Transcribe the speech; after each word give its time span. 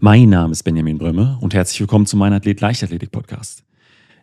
Mein 0.00 0.28
Name 0.28 0.52
ist 0.52 0.62
Benjamin 0.62 0.98
Brömme 0.98 1.38
und 1.40 1.54
herzlich 1.54 1.80
willkommen 1.80 2.06
zu 2.06 2.16
meinem 2.16 2.34
Athlet 2.34 2.60
Leichtathletik 2.60 3.10
Podcast. 3.10 3.64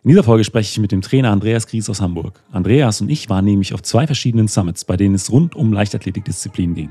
In 0.02 0.08
dieser 0.10 0.22
Folge 0.22 0.44
spreche 0.44 0.70
ich 0.70 0.78
mit 0.78 0.90
dem 0.90 1.02
Trainer 1.02 1.30
Andreas 1.30 1.66
Gries 1.66 1.90
aus 1.90 2.00
Hamburg. 2.00 2.42
Andreas 2.50 3.00
und 3.02 3.10
ich 3.10 3.28
waren 3.28 3.44
nämlich 3.44 3.74
auf 3.74 3.82
zwei 3.82 4.06
verschiedenen 4.06 4.48
Summits, 4.48 4.86
bei 4.86 4.96
denen 4.96 5.14
es 5.14 5.30
rund 5.30 5.54
um 5.54 5.72
Leichtathletikdisziplinen 5.72 6.74
ging. 6.74 6.90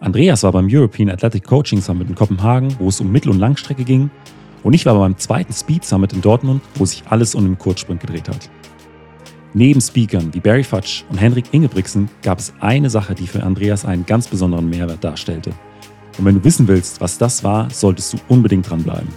Andreas 0.00 0.42
war 0.42 0.52
beim 0.52 0.68
European 0.70 1.10
Athletic 1.10 1.44
Coaching 1.44 1.82
Summit 1.82 2.08
in 2.08 2.14
Kopenhagen, 2.14 2.74
wo 2.78 2.88
es 2.88 3.00
um 3.00 3.12
Mittel- 3.12 3.30
und 3.30 3.38
Langstrecke 3.38 3.84
ging, 3.84 4.10
und 4.62 4.72
ich 4.72 4.86
war 4.86 4.96
beim 4.98 5.18
zweiten 5.18 5.52
Speed 5.52 5.84
Summit 5.84 6.12
in 6.12 6.22
Dortmund, 6.22 6.62
wo 6.76 6.86
sich 6.86 7.02
alles 7.08 7.34
um 7.34 7.44
den 7.44 7.58
Kurzsprint 7.58 8.00
gedreht 8.00 8.28
hat. 8.28 8.48
Neben 9.54 9.80
Speakern 9.80 10.32
wie 10.32 10.40
Barry 10.40 10.64
Futsch 10.64 11.04
und 11.10 11.18
Henrik 11.18 11.52
Ingebrigtsen 11.52 12.08
gab 12.22 12.38
es 12.38 12.54
eine 12.60 12.88
Sache, 12.88 13.14
die 13.14 13.26
für 13.26 13.42
Andreas 13.42 13.84
einen 13.84 14.06
ganz 14.06 14.28
besonderen 14.28 14.70
Mehrwert 14.70 15.04
darstellte. 15.04 15.52
Und 16.18 16.24
wenn 16.26 16.34
du 16.34 16.44
wissen 16.44 16.68
willst, 16.68 17.00
was 17.00 17.18
das 17.18 17.42
war, 17.42 17.70
solltest 17.70 18.12
du 18.12 18.18
unbedingt 18.28 18.68
dranbleiben. 18.68 19.08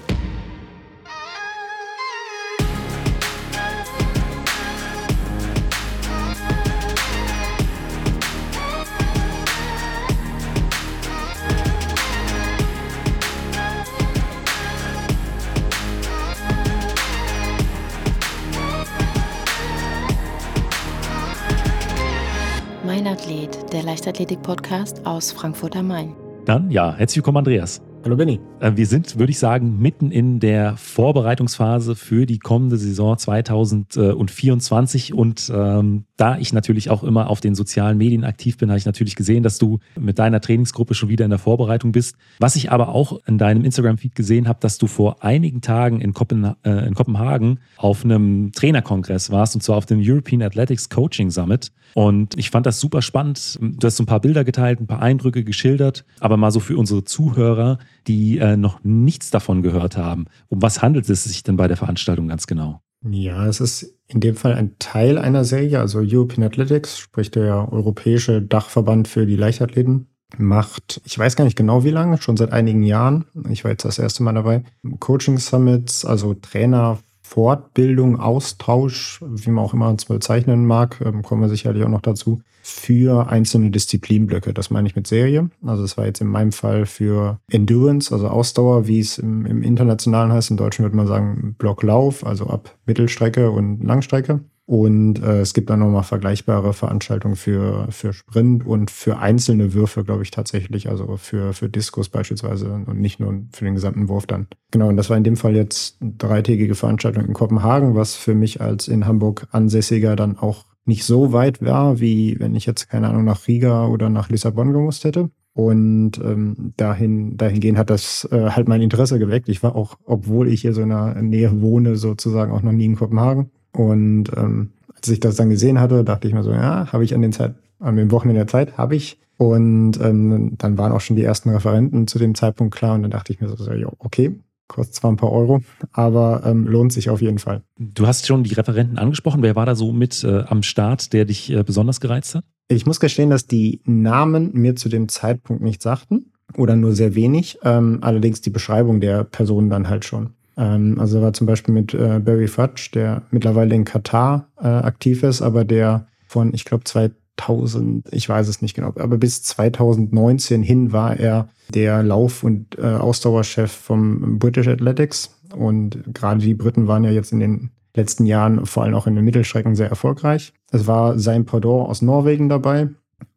Mein 22.85 23.07
Athlet, 23.07 23.73
der 23.73 23.84
Leichtathletik-Podcast 23.84 25.05
aus 25.05 25.32
Frankfurt 25.32 25.76
am 25.76 25.88
Main. 25.88 26.24
Dann, 26.45 26.70
ja, 26.70 26.95
herzlich 26.95 27.17
willkommen, 27.17 27.40
Andreas. 27.40 27.81
Hallo 28.04 28.17
Benny. 28.17 28.40
Äh, 28.59 28.73
Wir 28.76 28.85
sind, 28.85 29.17
würde 29.17 29.31
ich 29.31 29.40
sagen, 29.40 29.80
mitten 29.80 30.12
in 30.12 30.40
der 30.40 30.77
Vorbereitungsphase 30.77 31.96
für 31.96 32.27
die 32.27 32.38
kommende 32.38 32.77
Saison 32.77 33.18
2024. 33.18 35.16
Und 35.16 35.51
ähm, 35.51 36.05
da 36.16 36.38
ich 36.38 36.54
natürlich 36.54 36.91
auch 36.91 37.04
immer 37.04 37.32
auf 37.32 37.41
den 37.41 37.55
sozialen 37.55 37.98
Medien 37.98 38.23
aktiv 38.23 38.57
bin, 38.57 38.70
habe 38.70 38.77
ich 38.77 38.85
natürlich 38.85 39.16
gesehen, 39.16 39.41
dass 39.41 39.57
du 39.57 39.79
mit 39.99 40.20
deiner 40.20 40.40
Trainingsgruppe 40.40 40.93
schon 40.93 41.10
wieder 41.10 41.26
in 41.26 41.32
der 41.32 41.40
Vorbereitung 41.40 41.93
bist. 41.93 42.16
Was 42.38 42.55
ich 42.55 42.71
aber 42.71 42.90
auch 42.90 43.21
in 43.26 43.40
deinem 43.40 43.66
Instagram-Feed 43.66 44.13
gesehen 44.13 44.48
habe, 44.48 44.60
dass 44.62 44.77
du 44.77 44.85
vor 44.85 45.23
einigen 45.23 45.62
Tagen 45.62 45.99
in, 45.99 46.13
Kopen 46.13 46.54
äh, 46.63 46.85
in 46.85 46.93
Kopenhagen 46.93 47.60
auf 47.76 48.05
einem 48.05 48.51
Trainerkongress 48.51 49.32
warst, 49.32 49.55
und 49.55 49.62
zwar 49.62 49.77
auf 49.77 49.88
dem 49.88 49.99
European 49.99 50.43
Athletics 50.43 50.90
Coaching 50.90 51.32
Summit. 51.32 51.71
Und 51.96 52.38
ich 52.38 52.49
fand 52.49 52.65
das 52.65 52.82
super 52.82 53.01
spannend. 53.01 53.57
Du 53.62 53.88
hast 53.88 53.96
so 53.96 54.04
ein 54.04 54.05
paar 54.05 54.20
Bilder 54.20 54.43
geteilt, 54.43 54.82
ein 54.82 54.88
paar 54.88 55.01
Eindrücke 55.01 55.46
geschildert, 55.46 56.04
aber 56.20 56.35
mal 56.35 56.51
so 56.51 56.60
für 56.60 56.77
unsere 56.77 57.05
Zuhörer, 57.05 57.79
die 58.05 58.38
äh, 58.38 58.57
noch 58.57 58.84
nichts 58.84 59.32
davon 59.32 59.63
gehört 59.63 59.96
haben. 59.96 60.26
Um 60.49 60.62
was 60.62 60.82
handelt 60.82 61.10
es 61.10 61.23
sich 61.23 61.43
denn 61.43 61.55
bei 61.55 61.70
der 61.70 61.77
Veranstaltung 61.77 62.27
ganz 62.27 62.48
genau? 62.48 62.82
Ja, 63.10 63.48
es 63.48 63.62
ist 63.62 63.96
in 64.07 64.19
dem 64.19 64.35
Fall 64.35 64.56
ein 64.56 64.75
Teil 64.78 65.18
einer 65.18 65.46
Serie, 65.46 65.79
also 65.79 66.00
European 66.00 66.44
Athletics, 66.44 67.00
sprich 67.00 67.31
der 67.31 67.72
europäische 67.72 68.41
Dachverband 68.41 69.07
für 69.07 69.25
die 69.25 69.38
Leichtathleten, 69.38 70.07
macht, 70.38 71.01
ich 71.06 71.18
weiß 71.18 71.38
gar 71.38 71.46
nicht 71.46 71.57
genau 71.57 71.85
wie 71.85 71.91
lange, 71.91 72.22
schon 72.22 72.35
seit 72.35 72.51
einigen 72.51 72.84
Jahren, 72.84 73.25
ich 73.50 73.63
war 73.63 73.72
jetzt 73.72 73.85
das 73.85 74.00
erste 74.00 74.22
Mal 74.23 74.34
dabei, 74.34 74.63
Coaching 75.00 75.38
Summits, 75.38 76.03
also 76.03 76.34
Trainer 76.34 77.00
Fortbildung, 77.28 78.19
Austausch, 78.19 79.19
wie 79.28 79.50
man 79.50 79.66
auch 79.66 79.73
immer 79.73 79.90
uns 79.90 80.06
bezeichnen 80.06 80.66
mag, 80.66 81.01
ähm, 81.03 81.23
kommen 81.23 81.41
wir 81.41 81.50
sicherlich 81.50 81.84
auch 81.84 81.90
noch 81.90 82.01
dazu, 82.01 82.41
für 82.62 83.28
einzelne 83.29 83.72
Disziplinblöcke. 83.72 84.53
Das 84.53 84.69
meine 84.69 84.88
ich 84.88 84.95
mit 84.95 85.07
Serie. 85.07 85.50
Also 85.66 85.84
es 85.84 85.97
war 85.97 86.06
jetzt 86.06 86.22
in 86.22 86.28
meinem 86.28 86.51
Fall 86.51 86.85
für 86.85 87.40
Endurance, 87.50 88.13
also 88.13 88.28
Ausdauer, 88.28 88.88
wie 88.88 89.00
es 89.00 89.17
im, 89.17 89.45
im 89.47 89.63
Internationalen 89.63 90.31
heißt. 90.31 90.51
Im 90.51 90.57
Deutschen 90.57 90.84
würde 90.84 90.95
man 90.95 91.07
sagen 91.07 91.56
Blocklauf, 91.57 92.25
also 92.25 92.45
ab 92.47 92.78
Mittelstrecke 92.85 93.50
und 93.50 93.84
Langstrecke. 93.84 94.41
Und 94.68 95.22
äh, 95.22 95.41
es 95.41 95.53
gibt 95.53 95.69
dann 95.69 95.79
nochmal 95.79 96.03
vergleichbare 96.03 96.73
Veranstaltungen 96.73 97.35
für, 97.35 97.88
für 97.91 98.13
Sprint 98.13 98.66
und 98.66 98.89
für 98.89 99.19
einzelne 99.19 99.73
Würfe, 99.73 100.03
glaube 100.03 100.23
ich, 100.23 100.31
tatsächlich. 100.31 100.89
Also 100.89 101.17
für, 101.17 101.53
für 101.53 101.69
Diskus 101.69 102.09
beispielsweise 102.09 102.73
und 102.73 103.00
nicht 103.00 103.19
nur 103.19 103.44
für 103.53 103.66
den 103.66 103.75
gesamten 103.75 104.09
Wurf 104.09 104.25
dann. 104.25 104.47
Genau, 104.72 104.88
und 104.88 104.97
das 104.97 105.09
war 105.09 105.17
in 105.17 105.23
dem 105.23 105.38
Fall 105.38 105.56
jetzt 105.56 105.97
dreitägige 106.01 106.73
Veranstaltung 106.73 107.25
in 107.25 107.34
Kopenhagen, 107.34 107.95
was 107.95 108.16
für 108.16 108.34
mich 108.34 108.59
als 108.59 108.88
in 108.88 109.06
Hamburg 109.06 109.47
Ansässiger 109.51 110.16
dann 110.16 110.38
auch 110.38 110.66
nicht 110.85 111.03
so 111.03 111.31
weit 111.31 111.63
war, 111.63 112.00
wie 112.00 112.39
wenn 112.39 112.56
ich 112.56 112.66
jetzt, 112.66 112.89
keine 112.89 113.09
Ahnung, 113.09 113.23
nach 113.23 113.47
Riga 113.47 113.88
oder 113.88 114.09
nach 114.09 114.29
Lissabon 114.29 114.73
gemusst 114.73 115.03
hätte. 115.03 115.29
Und 115.53 116.18
ähm, 116.18 116.73
dahin, 116.75 117.38
dahingehend 117.38 117.78
hat 117.78 117.89
das 117.89 118.28
äh, 118.31 118.50
halt 118.50 118.68
mein 118.68 118.81
Interesse 118.81 119.19
geweckt. 119.19 119.47
Ich 119.47 119.63
war 119.63 119.75
auch, 119.75 119.97
obwohl 120.03 120.50
ich 120.50 120.62
hier 120.62 120.73
so 120.73 120.81
in 120.81 120.89
der 120.89 121.22
Nähe 121.22 121.62
wohne, 121.62 121.95
sozusagen 121.95 122.51
auch 122.51 122.62
noch 122.62 122.73
nie 122.73 122.85
in 122.85 122.95
Kopenhagen. 122.95 123.51
Und 123.75 124.25
ähm, 124.36 124.72
als 124.96 125.09
ich 125.09 125.19
das 125.19 125.36
dann 125.36 125.50
gesehen 125.50 125.80
hatte, 125.80 126.03
dachte 126.03 126.28
ich 126.28 126.34
mir 126.34 126.44
so, 126.44 126.52
ja, 126.52 126.91
habe 126.91 127.03
ich 127.03 127.13
an 127.13 127.22
den 127.22 127.34
Zeit, 127.34 127.56
an 127.80 127.96
dem 127.96 128.12
Wochenende 128.12 128.46
Zeit, 128.47 128.78
habe 128.78 128.96
ich. 128.96 129.19
Und 129.38 130.00
ähm, 130.02 130.53
dann 130.58 130.78
waren 130.78 130.94
auch 130.94 131.02
schon 131.02 131.18
die 131.18 131.24
ersten 131.24 131.50
Referenten 131.50 132.08
zu 132.08 132.19
dem 132.19 132.36
Zeitpunkt 132.36 132.74
klar 132.74 132.96
und 132.96 133.02
dann 133.02 133.12
dachte 133.12 133.34
ich 133.34 133.41
mir 133.41 133.50
so, 133.50 133.72
ja, 133.74 133.90
okay, 134.00 134.40
kostet 134.68 134.96
zwar 134.96 135.12
ein 135.12 135.18
paar 135.18 135.31
Euro, 135.31 135.62
aber 135.91 136.44
ähm, 136.46 136.66
lohnt 136.68 136.94
sich 136.94 137.09
auf 137.09 137.22
jeden 137.22 137.38
Fall. 137.38 137.62
Du 137.78 138.08
hast 138.08 138.25
schon 138.25 138.44
die 138.44 138.53
Referenten 138.53 138.97
angesprochen. 138.97 139.44
Wer 139.44 139.56
war 139.56 139.66
da 139.66 139.75
so 139.75 139.92
mit 139.92 140.24
äh, 140.24 140.44
am 140.47 140.63
Start, 140.63 141.13
der 141.13 141.25
dich 141.25 141.52
äh, 141.52 141.63
besonders 141.63 142.00
gereizt 142.00 142.36
hat? 142.36 142.46
Ich 142.68 142.86
muss 142.86 143.00
gestehen, 143.00 143.30
dass 143.30 143.46
die 143.46 143.81
Namen 143.86 144.52
mir 144.53 144.75
zu 144.75 144.90
dem 144.90 145.07
Zeitpunkt 145.07 145.62
nicht 145.62 145.81
sagten 145.81 146.31
oder 146.57 146.75
nur 146.75 146.94
sehr 146.94 147.13
wenig. 147.13 147.59
Ähm, 147.63 148.00
allerdings 148.02 148.42
die 148.42 148.50
Beschreibung 148.50 149.02
der 149.02 149.24
Personen 149.24 149.69
dann 149.69 149.90
halt 149.90 150.06
schon. 150.06 150.34
Ähm, 150.57 150.97
also 150.99 151.21
war 151.21 151.33
zum 151.33 151.47
Beispiel 151.47 151.73
mit 151.73 151.93
äh, 151.93 152.19
Barry 152.19 152.47
Fudge, 152.47 152.89
der 152.93 153.23
mittlerweile 153.31 153.75
in 153.75 153.85
Katar 153.85 154.47
äh, 154.57 154.67
aktiv 154.67 155.23
ist, 155.23 155.41
aber 155.41 155.66
der 155.66 156.07
von, 156.27 156.53
ich 156.53 156.66
glaube, 156.66 156.83
2000, 156.83 158.05
ich 158.11 158.27
weiß 158.27 158.47
es 158.47 158.61
nicht 158.61 158.75
genau, 158.75 158.94
aber 158.97 159.17
bis 159.17 159.44
2019 159.44 160.63
hin 160.63 160.91
war 160.91 161.17
er 161.17 161.49
der 161.69 162.03
Lauf- 162.03 162.44
und 162.44 162.77
äh, 162.77 162.81
Ausdauerchef 162.81 163.71
vom 163.71 164.39
British 164.39 164.67
Athletics. 164.67 165.35
Und 165.55 166.03
gerade 166.13 166.41
die 166.41 166.53
Briten 166.53 166.88
waren 166.88 167.03
ja 167.03 167.11
jetzt 167.11 167.31
in 167.31 167.39
den 167.39 167.71
letzten 167.95 168.25
Jahren, 168.25 168.65
vor 168.65 168.83
allem 168.83 168.95
auch 168.95 169.07
in 169.07 169.15
den 169.15 169.25
Mittelstrecken, 169.25 169.75
sehr 169.75 169.89
erfolgreich. 169.89 170.53
Es 170.71 170.88
war 170.88 171.17
sein 171.17 171.45
Pendant 171.45 171.88
aus 171.89 172.01
Norwegen 172.01 172.49
dabei 172.49 172.89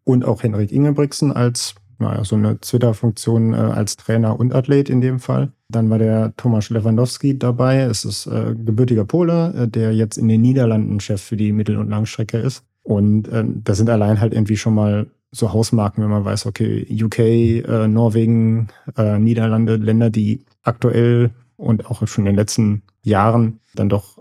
und 0.05 0.25
auch 0.25 0.43
Henrik 0.43 0.73
Ingebrigtsen 0.73 1.33
als 1.33 1.75
naja, 1.99 2.25
so 2.25 2.37
eine 2.37 2.61
Twitter-Funktion 2.61 3.55
äh, 3.55 3.57
als 3.57 3.97
Trainer 3.97 4.39
und 4.39 4.55
Athlet 4.55 4.89
in 4.89 5.01
dem 5.01 5.19
Fall. 5.19 5.53
Dann 5.69 5.91
war 5.91 5.99
der 5.99 6.35
Tomasz 6.37 6.71
Lewandowski 6.71 7.39
dabei. 7.39 7.81
Es 7.81 8.05
ist 8.05 8.27
äh, 8.27 8.55
gebürtiger 8.55 9.05
Pole, 9.05 9.55
äh, 9.55 9.69
der 9.69 9.93
jetzt 9.95 10.17
in 10.17 10.29
den 10.29 10.41
Niederlanden 10.41 11.01
Chef 11.01 11.21
für 11.21 11.37
die 11.37 11.53
Mittel- 11.53 11.77
und 11.77 11.91
Langstrecke 11.91 12.39
ist. 12.39 12.65
Und 12.83 13.29
äh, 13.29 13.45
das 13.47 13.79
sind 13.79 13.91
allein 13.91 14.21
halt 14.21 14.33
irgendwie 14.33 14.57
schon 14.57 14.75
mal 14.75 15.09
so 15.31 15.53
Hausmarken, 15.53 16.03
wenn 16.03 16.11
man 16.11 16.25
weiß, 16.25 16.47
okay, 16.47 16.87
UK, 16.91 17.19
äh, 17.19 17.89
Norwegen, 17.89 18.69
äh, 18.97 19.19
Niederlande, 19.19 19.77
Länder, 19.77 20.11
die 20.11 20.45
aktuell 20.63 21.31
und 21.57 21.87
auch 21.87 22.07
schon 22.07 22.25
in 22.25 22.33
den 22.33 22.37
letzten 22.37 22.83
Jahren 23.03 23.61
dann 23.75 23.89
doch 23.89 24.19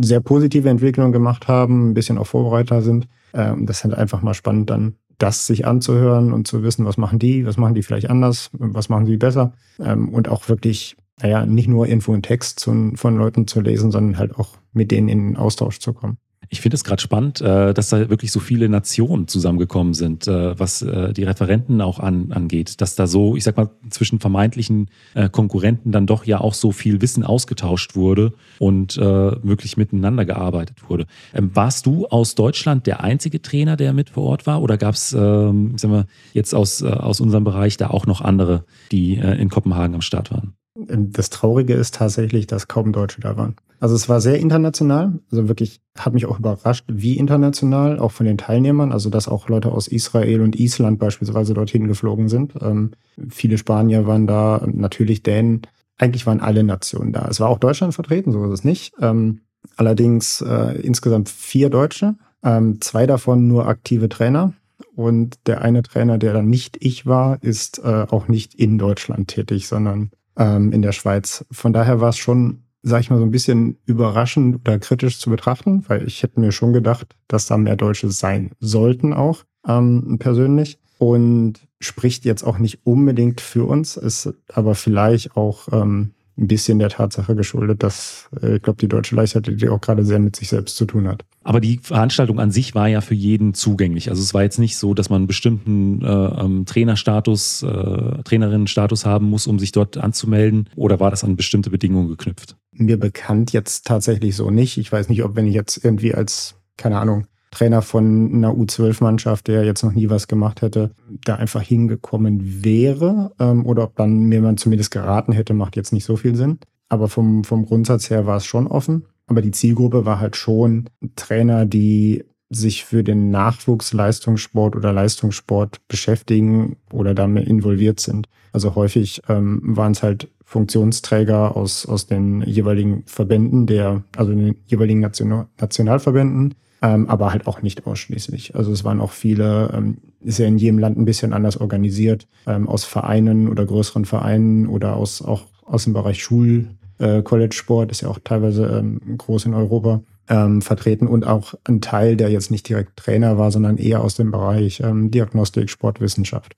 sehr 0.00 0.20
positive 0.20 0.68
Entwicklungen 0.68 1.12
gemacht 1.12 1.48
haben, 1.48 1.90
ein 1.90 1.94
bisschen 1.94 2.18
auch 2.18 2.26
Vorbereiter 2.26 2.82
sind. 2.82 3.06
Ähm, 3.34 3.66
das 3.66 3.78
ist 3.78 3.84
halt 3.84 3.94
einfach 3.94 4.22
mal 4.22 4.34
spannend, 4.34 4.70
dann 4.70 4.94
das 5.18 5.46
sich 5.46 5.66
anzuhören 5.66 6.32
und 6.32 6.46
zu 6.46 6.62
wissen, 6.62 6.84
was 6.84 6.96
machen 6.96 7.18
die, 7.18 7.44
was 7.44 7.56
machen 7.56 7.74
die 7.74 7.82
vielleicht 7.82 8.08
anders, 8.08 8.50
was 8.52 8.88
machen 8.88 9.06
sie 9.06 9.16
besser 9.16 9.52
ähm, 9.80 10.08
und 10.08 10.28
auch 10.28 10.48
wirklich, 10.48 10.96
naja, 11.20 11.44
nicht 11.44 11.68
nur 11.68 11.86
Info 11.86 12.12
und 12.12 12.22
Text 12.22 12.60
zu, 12.60 12.92
von 12.94 13.16
Leuten 13.16 13.46
zu 13.46 13.60
lesen, 13.60 13.90
sondern 13.90 14.18
halt 14.18 14.36
auch 14.36 14.56
mit 14.72 14.90
denen 14.90 15.08
in 15.08 15.28
den 15.28 15.36
Austausch 15.36 15.80
zu 15.80 15.92
kommen. 15.92 16.18
Ich 16.50 16.60
finde 16.60 16.76
es 16.76 16.84
gerade 16.84 17.02
spannend, 17.02 17.40
äh, 17.40 17.74
dass 17.74 17.90
da 17.90 18.08
wirklich 18.08 18.32
so 18.32 18.40
viele 18.40 18.68
Nationen 18.68 19.28
zusammengekommen 19.28 19.94
sind, 19.94 20.26
äh, 20.26 20.58
was 20.58 20.82
äh, 20.82 21.12
die 21.12 21.24
Referenten 21.24 21.80
auch 21.80 21.98
an, 21.98 22.32
angeht. 22.32 22.80
Dass 22.80 22.94
da 22.94 23.06
so, 23.06 23.36
ich 23.36 23.44
sag 23.44 23.56
mal, 23.56 23.70
zwischen 23.90 24.20
vermeintlichen 24.20 24.88
Konkurrenten 25.32 25.92
dann 25.92 26.06
doch 26.06 26.24
ja 26.24 26.40
auch 26.40 26.54
so 26.54 26.72
viel 26.72 27.00
Wissen 27.00 27.24
ausgetauscht 27.24 27.96
wurde 27.96 28.32
und 28.58 28.96
wirklich 28.96 29.76
miteinander 29.76 30.24
gearbeitet 30.24 30.88
wurde. 30.88 31.06
Ähm, 31.34 31.50
warst 31.54 31.86
du 31.86 32.06
aus 32.06 32.34
Deutschland 32.34 32.86
der 32.86 33.02
einzige 33.02 33.42
Trainer, 33.42 33.76
der 33.76 33.92
mit 33.92 34.10
vor 34.10 34.24
Ort 34.24 34.46
war? 34.46 34.62
Oder 34.62 34.76
gab 34.76 34.94
es, 34.94 35.12
ähm, 35.12 35.72
ich 35.74 35.80
sag 35.80 35.90
mal, 35.90 36.06
jetzt 36.32 36.54
aus, 36.54 36.82
aus 36.82 37.20
unserem 37.20 37.44
Bereich 37.44 37.76
da 37.76 37.88
auch 37.90 38.06
noch 38.06 38.20
andere, 38.20 38.64
die 38.92 39.14
in 39.14 39.48
Kopenhagen 39.48 39.94
am 39.94 40.00
Start 40.00 40.30
waren? 40.30 40.54
Das 40.86 41.30
Traurige 41.30 41.74
ist 41.74 41.94
tatsächlich, 41.94 42.46
dass 42.46 42.68
kaum 42.68 42.92
Deutsche 42.92 43.20
da 43.20 43.36
waren. 43.36 43.56
Also 43.80 43.94
es 43.94 44.08
war 44.08 44.20
sehr 44.20 44.38
international, 44.38 45.20
also 45.30 45.48
wirklich 45.48 45.80
hat 45.96 46.12
mich 46.12 46.26
auch 46.26 46.38
überrascht, 46.38 46.84
wie 46.88 47.16
international, 47.16 47.98
auch 47.98 48.12
von 48.12 48.26
den 48.26 48.38
Teilnehmern, 48.38 48.92
also 48.92 49.08
dass 49.08 49.28
auch 49.28 49.48
Leute 49.48 49.70
aus 49.70 49.86
Israel 49.86 50.40
und 50.40 50.58
Island 50.58 50.98
beispielsweise 50.98 51.54
dorthin 51.54 51.86
geflogen 51.86 52.28
sind. 52.28 52.54
Ähm, 52.60 52.92
viele 53.28 53.56
Spanier 53.58 54.06
waren 54.06 54.26
da, 54.26 54.66
natürlich 54.66 55.22
Dänen, 55.22 55.62
eigentlich 55.96 56.26
waren 56.26 56.40
alle 56.40 56.64
Nationen 56.64 57.12
da. 57.12 57.26
Es 57.28 57.40
war 57.40 57.48
auch 57.48 57.58
Deutschland 57.58 57.94
vertreten, 57.94 58.32
so 58.32 58.44
ist 58.44 58.60
es 58.60 58.64
nicht. 58.64 58.94
Ähm, 59.00 59.40
allerdings 59.76 60.40
äh, 60.40 60.80
insgesamt 60.80 61.28
vier 61.28 61.70
Deutsche, 61.70 62.16
ähm, 62.42 62.80
zwei 62.80 63.06
davon 63.06 63.48
nur 63.48 63.66
aktive 63.66 64.08
Trainer. 64.08 64.54
Und 64.94 65.38
der 65.46 65.62
eine 65.62 65.82
Trainer, 65.82 66.18
der 66.18 66.32
dann 66.32 66.48
nicht 66.48 66.76
ich 66.80 67.06
war, 67.06 67.42
ist 67.42 67.78
äh, 67.78 68.06
auch 68.10 68.28
nicht 68.28 68.54
in 68.54 68.78
Deutschland 68.78 69.28
tätig, 69.28 69.68
sondern 69.68 70.10
ähm, 70.36 70.72
in 70.72 70.82
der 70.82 70.92
Schweiz. 70.92 71.44
Von 71.50 71.72
daher 71.72 72.00
war 72.00 72.10
es 72.10 72.16
schon, 72.16 72.64
sag 72.88 73.00
ich 73.00 73.10
mal, 73.10 73.18
so 73.18 73.24
ein 73.24 73.30
bisschen 73.30 73.78
überraschend 73.86 74.56
oder 74.56 74.78
kritisch 74.78 75.18
zu 75.18 75.30
betrachten, 75.30 75.84
weil 75.88 76.06
ich 76.06 76.22
hätte 76.22 76.40
mir 76.40 76.52
schon 76.52 76.72
gedacht, 76.72 77.14
dass 77.28 77.46
da 77.46 77.56
mehr 77.56 77.76
Deutsche 77.76 78.10
sein 78.10 78.52
sollten 78.60 79.12
auch 79.12 79.44
ähm, 79.66 80.18
persönlich. 80.18 80.78
Und 80.98 81.60
spricht 81.80 82.24
jetzt 82.24 82.42
auch 82.42 82.58
nicht 82.58 82.80
unbedingt 82.84 83.40
für 83.40 83.64
uns, 83.64 83.96
ist 83.96 84.34
aber 84.52 84.74
vielleicht 84.74 85.36
auch 85.36 85.68
ähm, 85.70 86.10
ein 86.38 86.46
bisschen 86.46 86.78
der 86.78 86.88
Tatsache 86.88 87.34
geschuldet, 87.34 87.82
dass 87.82 88.28
äh, 88.42 88.56
ich 88.56 88.62
glaube, 88.62 88.78
die 88.78 88.88
deutsche 88.88 89.16
Leichtathletik 89.16 89.68
auch 89.70 89.80
gerade 89.80 90.04
sehr 90.04 90.18
mit 90.18 90.36
sich 90.36 90.48
selbst 90.48 90.76
zu 90.76 90.84
tun 90.84 91.08
hat. 91.08 91.24
Aber 91.42 91.60
die 91.60 91.80
Veranstaltung 91.82 92.38
an 92.38 92.50
sich 92.50 92.74
war 92.74 92.88
ja 92.88 93.00
für 93.00 93.14
jeden 93.14 93.54
zugänglich. 93.54 94.10
Also 94.10 94.22
es 94.22 94.34
war 94.34 94.42
jetzt 94.42 94.58
nicht 94.58 94.76
so, 94.76 94.94
dass 94.94 95.10
man 95.10 95.22
einen 95.22 95.26
bestimmten 95.26 96.02
äh, 96.02 96.06
ähm, 96.06 96.64
Trainerstatus, 96.66 97.62
äh, 97.62 98.22
Trainerinnenstatus 98.22 99.04
haben 99.04 99.28
muss, 99.28 99.46
um 99.46 99.58
sich 99.58 99.72
dort 99.72 99.96
anzumelden. 99.96 100.68
Oder 100.76 101.00
war 101.00 101.10
das 101.10 101.24
an 101.24 101.36
bestimmte 101.36 101.70
Bedingungen 101.70 102.08
geknüpft? 102.08 102.56
Mir 102.72 102.98
bekannt 102.98 103.52
jetzt 103.52 103.86
tatsächlich 103.86 104.36
so 104.36 104.50
nicht. 104.50 104.78
Ich 104.78 104.92
weiß 104.92 105.08
nicht, 105.08 105.24
ob 105.24 105.36
wenn 105.36 105.46
ich 105.46 105.54
jetzt 105.54 105.84
irgendwie 105.84 106.14
als, 106.14 106.54
keine 106.76 106.98
Ahnung, 106.98 107.26
Trainer 107.50 107.82
von 107.82 108.34
einer 108.34 108.52
U12-Mannschaft, 108.52 109.48
der 109.48 109.64
jetzt 109.64 109.82
noch 109.82 109.92
nie 109.92 110.10
was 110.10 110.28
gemacht 110.28 110.62
hätte, 110.62 110.90
da 111.24 111.36
einfach 111.36 111.62
hingekommen 111.62 112.64
wäre 112.64 113.32
ähm, 113.38 113.64
oder 113.66 113.84
ob 113.84 113.96
dann 113.96 114.24
mir 114.24 114.40
man 114.40 114.56
zumindest 114.56 114.90
geraten 114.90 115.32
hätte, 115.32 115.54
macht 115.54 115.76
jetzt 115.76 115.92
nicht 115.92 116.04
so 116.04 116.16
viel 116.16 116.36
Sinn. 116.36 116.58
Aber 116.88 117.08
vom, 117.08 117.44
vom 117.44 117.66
Grundsatz 117.66 118.10
her 118.10 118.26
war 118.26 118.36
es 118.36 118.46
schon 118.46 118.66
offen. 118.66 119.04
Aber 119.26 119.42
die 119.42 119.50
Zielgruppe 119.50 120.06
war 120.06 120.20
halt 120.20 120.36
schon 120.36 120.88
Trainer, 121.16 121.66
die 121.66 122.24
sich 122.50 122.84
für 122.84 123.04
den 123.04 123.30
Nachwuchsleistungssport 123.30 124.74
oder 124.74 124.92
Leistungssport 124.92 125.86
beschäftigen 125.86 126.76
oder 126.92 127.14
damit 127.14 127.46
involviert 127.46 128.00
sind. 128.00 128.26
Also 128.52 128.74
häufig 128.74 129.22
ähm, 129.28 129.60
waren 129.62 129.92
es 129.92 130.02
halt 130.02 130.28
Funktionsträger 130.44 131.56
aus, 131.56 131.84
aus 131.84 132.06
den 132.06 132.40
jeweiligen 132.40 133.02
Verbänden, 133.04 133.66
der, 133.66 134.02
also 134.16 134.32
den 134.32 134.56
jeweiligen 134.66 135.00
National 135.00 135.46
Nationalverbänden, 135.60 136.54
ähm, 136.82 137.08
aber 137.08 137.32
halt 137.32 137.46
auch 137.46 137.62
nicht 137.62 137.86
ausschließlich. 137.86 138.54
Also 138.54 138.72
es 138.72 138.84
waren 138.84 139.00
auch 139.00 139.12
viele, 139.12 139.70
ähm, 139.74 139.98
ist 140.20 140.38
ja 140.38 140.46
in 140.46 140.58
jedem 140.58 140.78
Land 140.78 140.98
ein 140.98 141.04
bisschen 141.04 141.32
anders 141.32 141.56
organisiert, 141.56 142.26
ähm, 142.46 142.68
aus 142.68 142.84
Vereinen 142.84 143.48
oder 143.48 143.64
größeren 143.64 144.04
Vereinen 144.04 144.66
oder 144.66 144.96
aus 144.96 145.22
auch 145.22 145.46
aus 145.64 145.84
dem 145.84 145.92
Bereich 145.92 146.22
Schul, 146.22 146.68
äh, 146.98 147.22
College-Sport, 147.22 147.90
ist 147.90 148.00
ja 148.00 148.08
auch 148.08 148.18
teilweise 148.22 148.66
ähm, 148.66 149.00
groß 149.18 149.46
in 149.46 149.54
Europa. 149.54 150.02
Ähm, 150.30 150.60
vertreten 150.60 151.06
und 151.06 151.26
auch 151.26 151.54
ein 151.64 151.80
Teil, 151.80 152.14
der 152.14 152.28
jetzt 152.28 152.50
nicht 152.50 152.68
direkt 152.68 152.98
Trainer 152.98 153.38
war, 153.38 153.50
sondern 153.50 153.78
eher 153.78 154.02
aus 154.02 154.14
dem 154.14 154.30
Bereich 154.30 154.80
ähm, 154.80 155.10
Diagnostik, 155.10 155.70
Sportwissenschaft. 155.70 156.54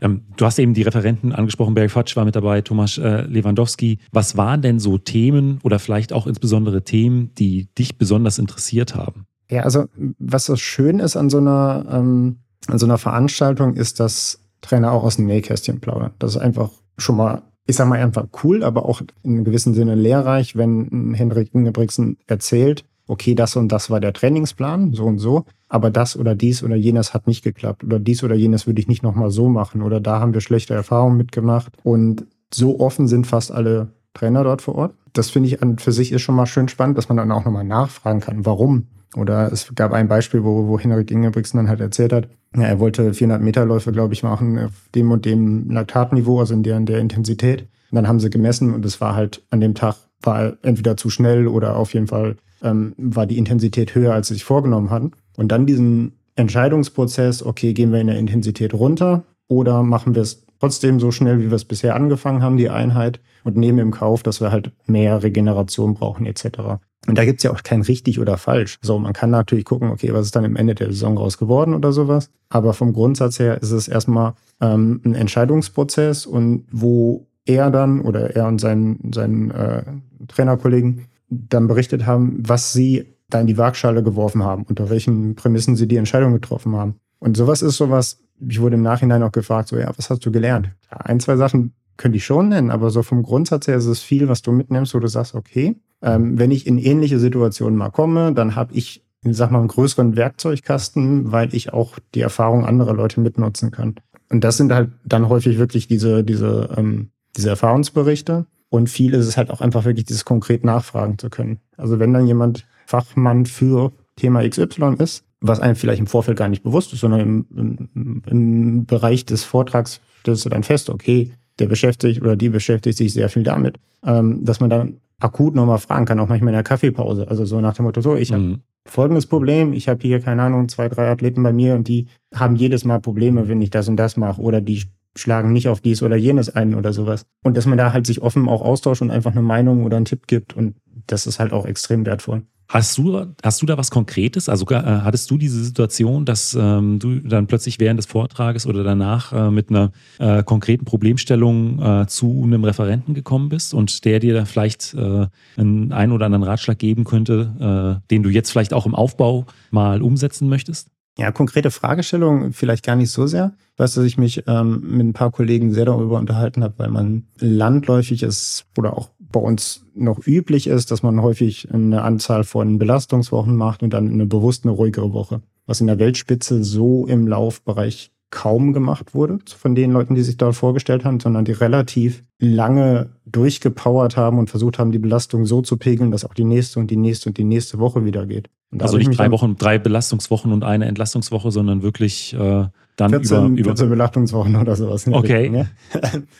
Du 0.00 0.46
hast 0.46 0.58
eben 0.58 0.72
die 0.72 0.80
Referenten 0.80 1.32
angesprochen, 1.34 1.74
Barry 1.74 1.90
Fatsch 1.90 2.16
war 2.16 2.24
mit 2.24 2.34
dabei, 2.34 2.62
Thomas 2.62 2.96
äh, 2.96 3.26
Lewandowski. 3.26 3.98
Was 4.10 4.38
waren 4.38 4.62
denn 4.62 4.78
so 4.78 4.96
Themen 4.96 5.58
oder 5.62 5.78
vielleicht 5.78 6.14
auch 6.14 6.26
insbesondere 6.26 6.82
Themen, 6.82 7.34
die 7.34 7.68
dich 7.74 7.98
besonders 7.98 8.38
interessiert 8.38 8.94
haben? 8.94 9.26
Ja, 9.50 9.62
also 9.62 9.86
was 10.18 10.46
so 10.46 10.56
schön 10.56 11.00
ist 11.00 11.16
an 11.16 11.28
so 11.28 11.38
einer, 11.38 11.84
ähm, 11.90 12.38
an 12.68 12.78
so 12.78 12.86
einer 12.86 12.98
Veranstaltung, 12.98 13.74
ist, 13.74 14.00
dass 14.00 14.40
Trainer 14.60 14.92
auch 14.92 15.02
aus 15.02 15.16
dem 15.16 15.26
Nähkästchen 15.26 15.80
plaudern. 15.80 16.12
Das 16.18 16.36
ist 16.36 16.40
einfach 16.40 16.70
schon 16.96 17.16
mal, 17.16 17.42
ich 17.66 17.76
sag 17.76 17.88
mal 17.88 17.98
einfach 17.98 18.26
cool, 18.44 18.62
aber 18.62 18.86
auch 18.86 19.00
in 19.22 19.34
einem 19.34 19.44
gewissen 19.44 19.74
Sinne 19.74 19.94
lehrreich, 19.94 20.56
wenn 20.56 21.14
Henrik 21.14 21.54
Ingebrigtsen 21.54 22.18
erzählt, 22.26 22.84
okay, 23.06 23.34
das 23.34 23.56
und 23.56 23.72
das 23.72 23.90
war 23.90 23.98
der 23.98 24.12
Trainingsplan, 24.12 24.94
so 24.94 25.04
und 25.04 25.18
so, 25.18 25.44
aber 25.68 25.90
das 25.90 26.16
oder 26.16 26.36
dies 26.36 26.62
oder 26.62 26.76
jenes 26.76 27.12
hat 27.12 27.26
nicht 27.26 27.42
geklappt 27.42 27.82
oder 27.82 27.98
dies 27.98 28.22
oder 28.22 28.36
jenes 28.36 28.68
würde 28.68 28.80
ich 28.80 28.86
nicht 28.86 29.02
nochmal 29.02 29.30
so 29.30 29.48
machen 29.48 29.82
oder 29.82 30.00
da 30.00 30.20
haben 30.20 30.32
wir 30.32 30.40
schlechte 30.40 30.74
Erfahrungen 30.74 31.16
mitgemacht 31.16 31.72
und 31.82 32.26
so 32.54 32.78
offen 32.78 33.08
sind 33.08 33.26
fast 33.26 33.50
alle 33.50 33.88
Trainer 34.14 34.44
dort 34.44 34.62
vor 34.62 34.76
Ort. 34.76 34.94
Das 35.12 35.30
finde 35.30 35.48
ich 35.48 35.60
an 35.60 35.78
für 35.78 35.92
sich 35.92 36.12
ist 36.12 36.22
schon 36.22 36.36
mal 36.36 36.46
schön 36.46 36.68
spannend, 36.68 36.98
dass 36.98 37.08
man 37.08 37.16
dann 37.16 37.32
auch 37.32 37.44
nochmal 37.44 37.64
nachfragen 37.64 38.20
kann, 38.20 38.46
warum 38.46 38.86
oder 39.16 39.50
es 39.52 39.74
gab 39.74 39.92
ein 39.92 40.08
Beispiel, 40.08 40.44
wo, 40.44 40.68
wo 40.68 40.78
Henrik 40.78 41.10
Ingebrigtsen 41.10 41.58
dann 41.58 41.68
halt 41.68 41.80
erzählt 41.80 42.12
hat, 42.12 42.28
ja, 42.56 42.62
er 42.62 42.80
wollte 42.80 43.14
400 43.14 43.40
Meter 43.40 43.64
Läufe, 43.64 43.92
glaube 43.92 44.14
ich, 44.14 44.22
machen 44.22 44.58
auf 44.58 44.72
dem 44.94 45.10
und 45.10 45.24
dem 45.24 45.70
Laktatniveau, 45.70 46.40
also 46.40 46.54
in 46.54 46.62
der, 46.62 46.76
in 46.76 46.86
der 46.86 46.98
Intensität. 46.98 47.62
Und 47.90 47.96
dann 47.96 48.08
haben 48.08 48.20
sie 48.20 48.30
gemessen 48.30 48.74
und 48.74 48.84
es 48.84 49.00
war 49.00 49.14
halt 49.14 49.42
an 49.50 49.60
dem 49.60 49.74
Tag, 49.74 49.96
war 50.22 50.54
entweder 50.62 50.96
zu 50.96 51.10
schnell 51.10 51.46
oder 51.46 51.76
auf 51.76 51.94
jeden 51.94 52.08
Fall 52.08 52.36
ähm, 52.62 52.94
war 52.96 53.26
die 53.26 53.38
Intensität 53.38 53.94
höher, 53.94 54.14
als 54.14 54.28
sie 54.28 54.34
sich 54.34 54.44
vorgenommen 54.44 54.90
hatten. 54.90 55.12
Und 55.36 55.52
dann 55.52 55.66
diesen 55.66 56.12
Entscheidungsprozess, 56.36 57.44
okay, 57.44 57.72
gehen 57.72 57.92
wir 57.92 58.00
in 58.00 58.08
der 58.08 58.18
Intensität 58.18 58.74
runter 58.74 59.24
oder 59.48 59.82
machen 59.82 60.14
wir 60.14 60.22
es 60.22 60.44
trotzdem 60.60 61.00
so 61.00 61.10
schnell, 61.10 61.40
wie 61.40 61.50
wir 61.50 61.56
es 61.56 61.64
bisher 61.64 61.94
angefangen 61.94 62.42
haben, 62.42 62.56
die 62.56 62.68
Einheit, 62.68 63.20
und 63.44 63.56
nehmen 63.56 63.78
im 63.78 63.90
Kauf, 63.90 64.22
dass 64.22 64.40
wir 64.40 64.52
halt 64.52 64.72
mehr 64.86 65.22
Regeneration 65.22 65.94
brauchen 65.94 66.26
etc. 66.26 66.80
Und 67.10 67.18
da 67.18 67.24
gibt's 67.24 67.42
ja 67.42 67.50
auch 67.50 67.64
kein 67.64 67.82
richtig 67.82 68.20
oder 68.20 68.38
falsch. 68.38 68.78
So, 68.82 68.96
man 68.96 69.12
kann 69.12 69.30
natürlich 69.30 69.64
gucken, 69.64 69.90
okay, 69.90 70.12
was 70.12 70.26
ist 70.26 70.36
dann 70.36 70.44
im 70.44 70.54
Ende 70.54 70.76
der 70.76 70.92
Saison 70.92 71.18
raus 71.18 71.38
geworden 71.38 71.74
oder 71.74 71.90
sowas. 71.90 72.30
Aber 72.48 72.72
vom 72.72 72.92
Grundsatz 72.92 73.40
her 73.40 73.60
ist 73.60 73.72
es 73.72 73.88
erstmal 73.88 74.34
ähm, 74.60 75.00
ein 75.04 75.16
Entscheidungsprozess 75.16 76.24
und 76.24 76.66
wo 76.70 77.26
er 77.46 77.72
dann 77.72 78.02
oder 78.02 78.36
er 78.36 78.46
und 78.46 78.60
sein, 78.60 79.10
sein 79.12 79.50
äh, 79.50 79.82
Trainerkollegen 80.28 81.06
dann 81.28 81.66
berichtet 81.66 82.06
haben, 82.06 82.38
was 82.46 82.72
sie 82.72 83.06
da 83.28 83.40
in 83.40 83.48
die 83.48 83.58
Waagschale 83.58 84.04
geworfen 84.04 84.44
haben, 84.44 84.62
unter 84.62 84.88
welchen 84.88 85.34
Prämissen 85.34 85.74
sie 85.74 85.88
die 85.88 85.96
Entscheidung 85.96 86.32
getroffen 86.32 86.76
haben. 86.76 86.94
Und 87.18 87.36
sowas 87.36 87.60
ist 87.60 87.76
sowas, 87.76 88.20
ich 88.38 88.60
wurde 88.60 88.76
im 88.76 88.82
Nachhinein 88.82 89.24
auch 89.24 89.32
gefragt, 89.32 89.66
so, 89.66 89.76
ja, 89.76 89.90
was 89.96 90.10
hast 90.10 90.24
du 90.24 90.30
gelernt? 90.30 90.70
Ja, 90.92 90.98
ein, 90.98 91.18
zwei 91.18 91.34
Sachen 91.34 91.72
könnte 91.96 92.18
ich 92.18 92.24
schon 92.24 92.50
nennen, 92.50 92.70
aber 92.70 92.90
so 92.90 93.02
vom 93.02 93.24
Grundsatz 93.24 93.66
her 93.66 93.76
ist 93.76 93.86
es 93.86 94.00
viel, 94.00 94.28
was 94.28 94.42
du 94.42 94.52
mitnimmst, 94.52 94.94
wo 94.94 95.00
du 95.00 95.08
sagst, 95.08 95.34
okay, 95.34 95.74
ähm, 96.02 96.38
wenn 96.38 96.50
ich 96.50 96.66
in 96.66 96.78
ähnliche 96.78 97.18
Situationen 97.18 97.76
mal 97.76 97.90
komme, 97.90 98.32
dann 98.32 98.56
habe 98.56 98.74
ich, 98.74 99.04
ich 99.22 99.36
sag 99.36 99.50
mal, 99.50 99.58
einen 99.58 99.68
größeren 99.68 100.16
Werkzeugkasten, 100.16 101.32
weil 101.32 101.54
ich 101.54 101.72
auch 101.72 101.98
die 102.14 102.20
Erfahrung 102.20 102.64
anderer 102.64 102.94
Leute 102.94 103.20
mitnutzen 103.20 103.70
kann. 103.70 103.96
Und 104.30 104.44
das 104.44 104.56
sind 104.56 104.72
halt 104.72 104.90
dann 105.04 105.28
häufig 105.28 105.58
wirklich 105.58 105.88
diese, 105.88 106.24
diese, 106.24 106.70
ähm, 106.76 107.10
diese 107.36 107.50
Erfahrungsberichte. 107.50 108.46
Und 108.68 108.88
viel 108.88 109.14
ist 109.14 109.26
es 109.26 109.36
halt 109.36 109.50
auch 109.50 109.60
einfach 109.60 109.84
wirklich 109.84 110.06
dieses 110.06 110.24
konkret 110.24 110.64
nachfragen 110.64 111.18
zu 111.18 111.28
können. 111.28 111.58
Also 111.76 111.98
wenn 111.98 112.12
dann 112.12 112.26
jemand 112.26 112.66
Fachmann 112.86 113.46
für 113.46 113.92
Thema 114.16 114.48
XY 114.48 114.94
ist, 114.98 115.24
was 115.40 115.60
einem 115.60 115.74
vielleicht 115.74 116.00
im 116.00 116.06
Vorfeld 116.06 116.38
gar 116.38 116.48
nicht 116.48 116.62
bewusst 116.62 116.92
ist, 116.92 117.00
sondern 117.00 117.20
im, 117.20 117.46
im, 117.94 118.22
im 118.26 118.86
Bereich 118.86 119.24
des 119.26 119.42
Vortrags 119.42 120.00
stellst 120.20 120.44
du 120.44 120.50
dann 120.50 120.62
fest, 120.62 120.90
okay, 120.90 121.32
der 121.58 121.66
beschäftigt 121.66 122.20
oder 122.22 122.36
die 122.36 122.48
beschäftigt 122.48 122.98
sich 122.98 123.12
sehr 123.12 123.28
viel 123.28 123.42
damit, 123.42 123.78
ähm, 124.04 124.44
dass 124.44 124.60
man 124.60 124.70
dann 124.70 125.00
akut 125.20 125.54
nochmal 125.54 125.78
fragen 125.78 126.06
kann, 126.06 126.18
auch 126.18 126.28
manchmal 126.28 126.52
in 126.52 126.56
der 126.56 126.62
Kaffeepause. 126.62 127.28
Also 127.28 127.44
so 127.44 127.60
nach 127.60 127.74
dem 127.74 127.84
Motto, 127.84 128.00
so, 128.00 128.16
ich 128.16 128.32
habe 128.32 128.42
mhm. 128.42 128.60
folgendes 128.86 129.26
Problem, 129.26 129.72
ich 129.72 129.88
habe 129.88 130.00
hier, 130.02 130.20
keine 130.20 130.42
Ahnung, 130.42 130.68
zwei, 130.68 130.88
drei 130.88 131.08
Athleten 131.08 131.42
bei 131.42 131.52
mir 131.52 131.74
und 131.74 131.88
die 131.88 132.06
haben 132.34 132.56
jedes 132.56 132.84
Mal 132.84 133.00
Probleme, 133.00 133.48
wenn 133.48 133.62
ich 133.62 133.70
das 133.70 133.88
und 133.88 133.96
das 133.96 134.16
mache 134.16 134.40
oder 134.40 134.60
die 134.60 134.82
schlagen 135.16 135.52
nicht 135.52 135.68
auf 135.68 135.80
dies 135.80 136.02
oder 136.02 136.16
jenes 136.16 136.54
ein 136.54 136.74
oder 136.74 136.92
sowas. 136.92 137.26
Und 137.42 137.56
dass 137.56 137.66
man 137.66 137.78
da 137.78 137.92
halt 137.92 138.06
sich 138.06 138.22
offen 138.22 138.48
auch 138.48 138.62
austauscht 138.62 139.02
und 139.02 139.10
einfach 139.10 139.32
eine 139.32 139.42
Meinung 139.42 139.84
oder 139.84 139.96
einen 139.96 140.06
Tipp 140.06 140.26
gibt 140.26 140.56
und 140.56 140.76
das 141.06 141.26
ist 141.26 141.38
halt 141.38 141.52
auch 141.52 141.66
extrem 141.66 142.06
wertvoll. 142.06 142.42
Hast 142.70 142.96
du, 142.98 143.26
hast 143.42 143.60
du 143.60 143.66
da 143.66 143.76
was 143.76 143.90
Konkretes? 143.90 144.48
Also 144.48 144.64
äh, 144.68 144.76
hattest 144.76 145.28
du 145.28 145.36
diese 145.38 145.64
Situation, 145.64 146.24
dass 146.24 146.54
ähm, 146.54 147.00
du 147.00 147.16
dann 147.16 147.48
plötzlich 147.48 147.80
während 147.80 147.98
des 147.98 148.06
Vortrages 148.06 148.64
oder 148.64 148.84
danach 148.84 149.32
äh, 149.32 149.50
mit 149.50 149.70
einer 149.70 149.90
äh, 150.20 150.44
konkreten 150.44 150.84
Problemstellung 150.84 151.82
äh, 151.82 152.06
zu 152.06 152.44
einem 152.44 152.62
Referenten 152.62 153.12
gekommen 153.12 153.48
bist 153.48 153.74
und 153.74 154.04
der 154.04 154.20
dir 154.20 154.34
da 154.34 154.44
vielleicht 154.44 154.94
äh, 154.94 155.26
einen, 155.56 155.90
einen 155.90 156.12
oder 156.12 156.26
anderen 156.26 156.44
Ratschlag 156.44 156.78
geben 156.78 157.02
könnte, 157.02 157.98
äh, 158.06 158.08
den 158.08 158.22
du 158.22 158.28
jetzt 158.28 158.52
vielleicht 158.52 158.72
auch 158.72 158.86
im 158.86 158.94
Aufbau 158.94 159.46
mal 159.72 160.00
umsetzen 160.00 160.48
möchtest? 160.48 160.90
Ja, 161.18 161.32
konkrete 161.32 161.72
Fragestellung 161.72 162.52
vielleicht 162.52 162.84
gar 162.86 162.94
nicht 162.94 163.10
so 163.10 163.26
sehr. 163.26 163.52
Weißt 163.78 163.96
du, 163.96 164.00
dass 164.00 164.06
ich 164.06 164.16
mich 164.16 164.44
ähm, 164.46 164.96
mit 164.96 165.06
ein 165.08 165.12
paar 165.12 165.32
Kollegen 165.32 165.74
sehr 165.74 165.86
darüber 165.86 166.20
unterhalten 166.20 166.62
habe, 166.62 166.74
weil 166.76 166.90
man 166.90 167.24
landläufig 167.40 168.22
ist 168.22 168.66
oder 168.78 168.96
auch 168.96 169.10
bei 169.32 169.40
uns 169.40 169.86
noch 169.94 170.26
üblich 170.26 170.66
ist, 170.66 170.90
dass 170.90 171.02
man 171.02 171.22
häufig 171.22 171.72
eine 171.72 172.02
Anzahl 172.02 172.44
von 172.44 172.78
Belastungswochen 172.78 173.56
macht 173.56 173.82
und 173.82 173.92
dann 173.92 174.10
eine 174.10 174.26
bewusst 174.26 174.64
eine 174.64 174.72
ruhigere 174.72 175.12
Woche. 175.12 175.42
Was 175.66 175.80
in 175.80 175.86
der 175.86 175.98
Weltspitze 175.98 176.64
so 176.64 177.06
im 177.06 177.28
Laufbereich 177.28 178.10
kaum 178.30 178.72
gemacht 178.72 179.14
wurde 179.14 179.38
von 179.56 179.74
den 179.74 179.90
Leuten, 179.92 180.14
die 180.14 180.22
sich 180.22 180.36
dort 180.36 180.54
vorgestellt 180.54 181.04
haben, 181.04 181.20
sondern 181.20 181.44
die 181.44 181.52
relativ 181.52 182.24
lange 182.38 183.10
durchgepowert 183.26 184.16
haben 184.16 184.38
und 184.38 184.48
versucht 184.50 184.78
haben, 184.78 184.92
die 184.92 184.98
Belastung 184.98 185.46
so 185.46 185.62
zu 185.62 185.76
pegeln, 185.76 186.10
dass 186.10 186.24
auch 186.24 186.34
die 186.34 186.44
nächste 186.44 186.78
und 186.78 186.90
die 186.90 186.96
nächste 186.96 187.28
und 187.28 187.38
die 187.38 187.44
nächste 187.44 187.78
Woche 187.78 188.04
wieder 188.04 188.26
geht. 188.26 188.48
Also 188.78 188.98
nicht 188.98 189.18
drei 189.18 189.32
Wochen, 189.32 189.56
drei 189.56 189.78
Belastungswochen 189.78 190.52
und 190.52 190.62
eine 190.62 190.86
Entlastungswoche, 190.86 191.50
sondern 191.50 191.82
wirklich 191.82 192.32
äh, 192.34 192.66
dann 193.00 193.10
14, 193.10 193.56
über, 193.56 193.60
über 193.60 193.70
14 193.70 193.88
Belastungswochen 193.88 194.56
oder 194.56 194.76
sowas. 194.76 195.06
Okay. 195.06 195.48
Richtung, 195.48 195.54
ja? 195.56 195.66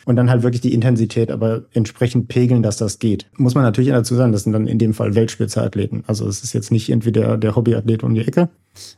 Und 0.05 0.15
dann 0.15 0.29
halt 0.29 0.43
wirklich 0.43 0.61
die 0.61 0.73
Intensität, 0.73 1.31
aber 1.31 1.63
entsprechend 1.73 2.27
pegeln, 2.27 2.61
dass 2.63 2.77
das 2.77 2.99
geht. 2.99 3.27
Muss 3.37 3.55
man 3.55 3.63
natürlich 3.63 3.89
dazu 3.89 4.15
sagen, 4.15 4.31
das 4.31 4.43
sind 4.43 4.53
dann 4.53 4.67
in 4.67 4.77
dem 4.77 4.93
Fall 4.93 5.15
Weltspitze-Athleten. 5.15 6.03
Also 6.07 6.27
es 6.27 6.43
ist 6.43 6.53
jetzt 6.53 6.71
nicht 6.71 6.89
entweder 6.89 7.37
der 7.37 7.55
Hobbyathlet 7.55 8.03
um 8.03 8.13
die 8.13 8.21
Ecke, 8.21 8.49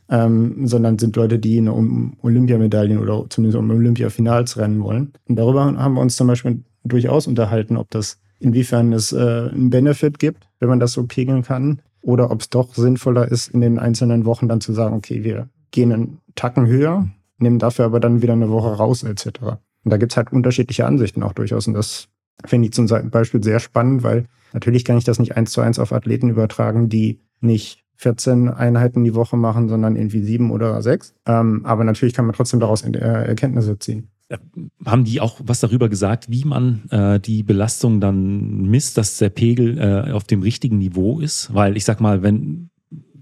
ähm, 0.08 0.66
sondern 0.66 0.98
sind 0.98 1.16
Leute, 1.16 1.38
die 1.38 1.58
eine 1.58 1.72
um 1.72 2.16
Olympiamedaillen 2.22 2.98
oder 2.98 3.24
zumindest 3.28 3.58
um 3.58 3.70
Olympiafinals 3.70 4.58
rennen 4.58 4.82
wollen. 4.82 5.12
Und 5.28 5.36
darüber 5.36 5.64
haben 5.64 5.94
wir 5.94 6.00
uns 6.00 6.16
zum 6.16 6.26
Beispiel 6.26 6.62
durchaus 6.84 7.26
unterhalten, 7.26 7.76
ob 7.76 7.90
das 7.90 8.18
inwiefern 8.40 8.92
es 8.92 9.12
äh, 9.12 9.16
einen 9.52 9.70
Benefit 9.70 10.18
gibt, 10.18 10.48
wenn 10.60 10.68
man 10.68 10.80
das 10.80 10.92
so 10.92 11.04
pegeln 11.04 11.42
kann, 11.42 11.80
oder 12.02 12.30
ob 12.30 12.42
es 12.42 12.50
doch 12.50 12.74
sinnvoller 12.74 13.30
ist, 13.30 13.48
in 13.48 13.62
den 13.62 13.78
einzelnen 13.78 14.26
Wochen 14.26 14.48
dann 14.48 14.60
zu 14.60 14.74
sagen, 14.74 14.94
okay, 14.94 15.24
wir 15.24 15.48
gehen 15.70 15.92
einen 15.92 16.18
Tacken 16.34 16.66
höher, 16.66 17.08
nehmen 17.38 17.58
dafür 17.58 17.84
aber 17.86 18.00
dann 18.00 18.22
wieder 18.22 18.32
eine 18.32 18.50
Woche 18.50 18.74
raus, 18.74 19.02
etc. 19.02 19.26
Und 19.84 19.92
da 19.92 19.96
gibt 19.96 20.12
es 20.12 20.16
halt 20.16 20.32
unterschiedliche 20.32 20.86
Ansichten 20.86 21.22
auch 21.22 21.32
durchaus. 21.32 21.66
Und 21.66 21.74
das 21.74 22.08
finde 22.44 22.68
ich 22.68 22.74
zum 22.74 22.86
Beispiel 23.10 23.42
sehr 23.42 23.60
spannend, 23.60 24.02
weil 24.02 24.26
natürlich 24.52 24.84
kann 24.84 24.98
ich 24.98 25.04
das 25.04 25.18
nicht 25.18 25.36
eins 25.36 25.52
zu 25.52 25.60
eins 25.60 25.78
auf 25.78 25.92
Athleten 25.92 26.28
übertragen, 26.30 26.88
die 26.88 27.20
nicht 27.40 27.84
14 27.96 28.48
Einheiten 28.48 29.04
die 29.04 29.14
Woche 29.14 29.36
machen, 29.36 29.68
sondern 29.68 29.96
irgendwie 29.96 30.22
sieben 30.22 30.50
oder 30.50 30.82
sechs. 30.82 31.14
Ähm, 31.26 31.64
aber 31.64 31.84
natürlich 31.84 32.14
kann 32.14 32.26
man 32.26 32.34
trotzdem 32.34 32.60
daraus 32.60 32.82
äh, 32.82 32.98
Erkenntnisse 32.98 33.78
ziehen. 33.78 34.08
Haben 34.84 35.04
die 35.04 35.20
auch 35.20 35.40
was 35.44 35.60
darüber 35.60 35.88
gesagt, 35.88 36.30
wie 36.30 36.44
man 36.44 36.88
äh, 36.90 37.20
die 37.20 37.42
Belastung 37.42 38.00
dann 38.00 38.62
misst, 38.62 38.96
dass 38.98 39.18
der 39.18 39.28
Pegel 39.28 39.78
äh, 39.78 40.10
auf 40.12 40.24
dem 40.24 40.42
richtigen 40.42 40.78
Niveau 40.78 41.20
ist? 41.20 41.54
Weil 41.54 41.76
ich 41.76 41.84
sag 41.84 42.00
mal, 42.00 42.22
wenn 42.22 42.70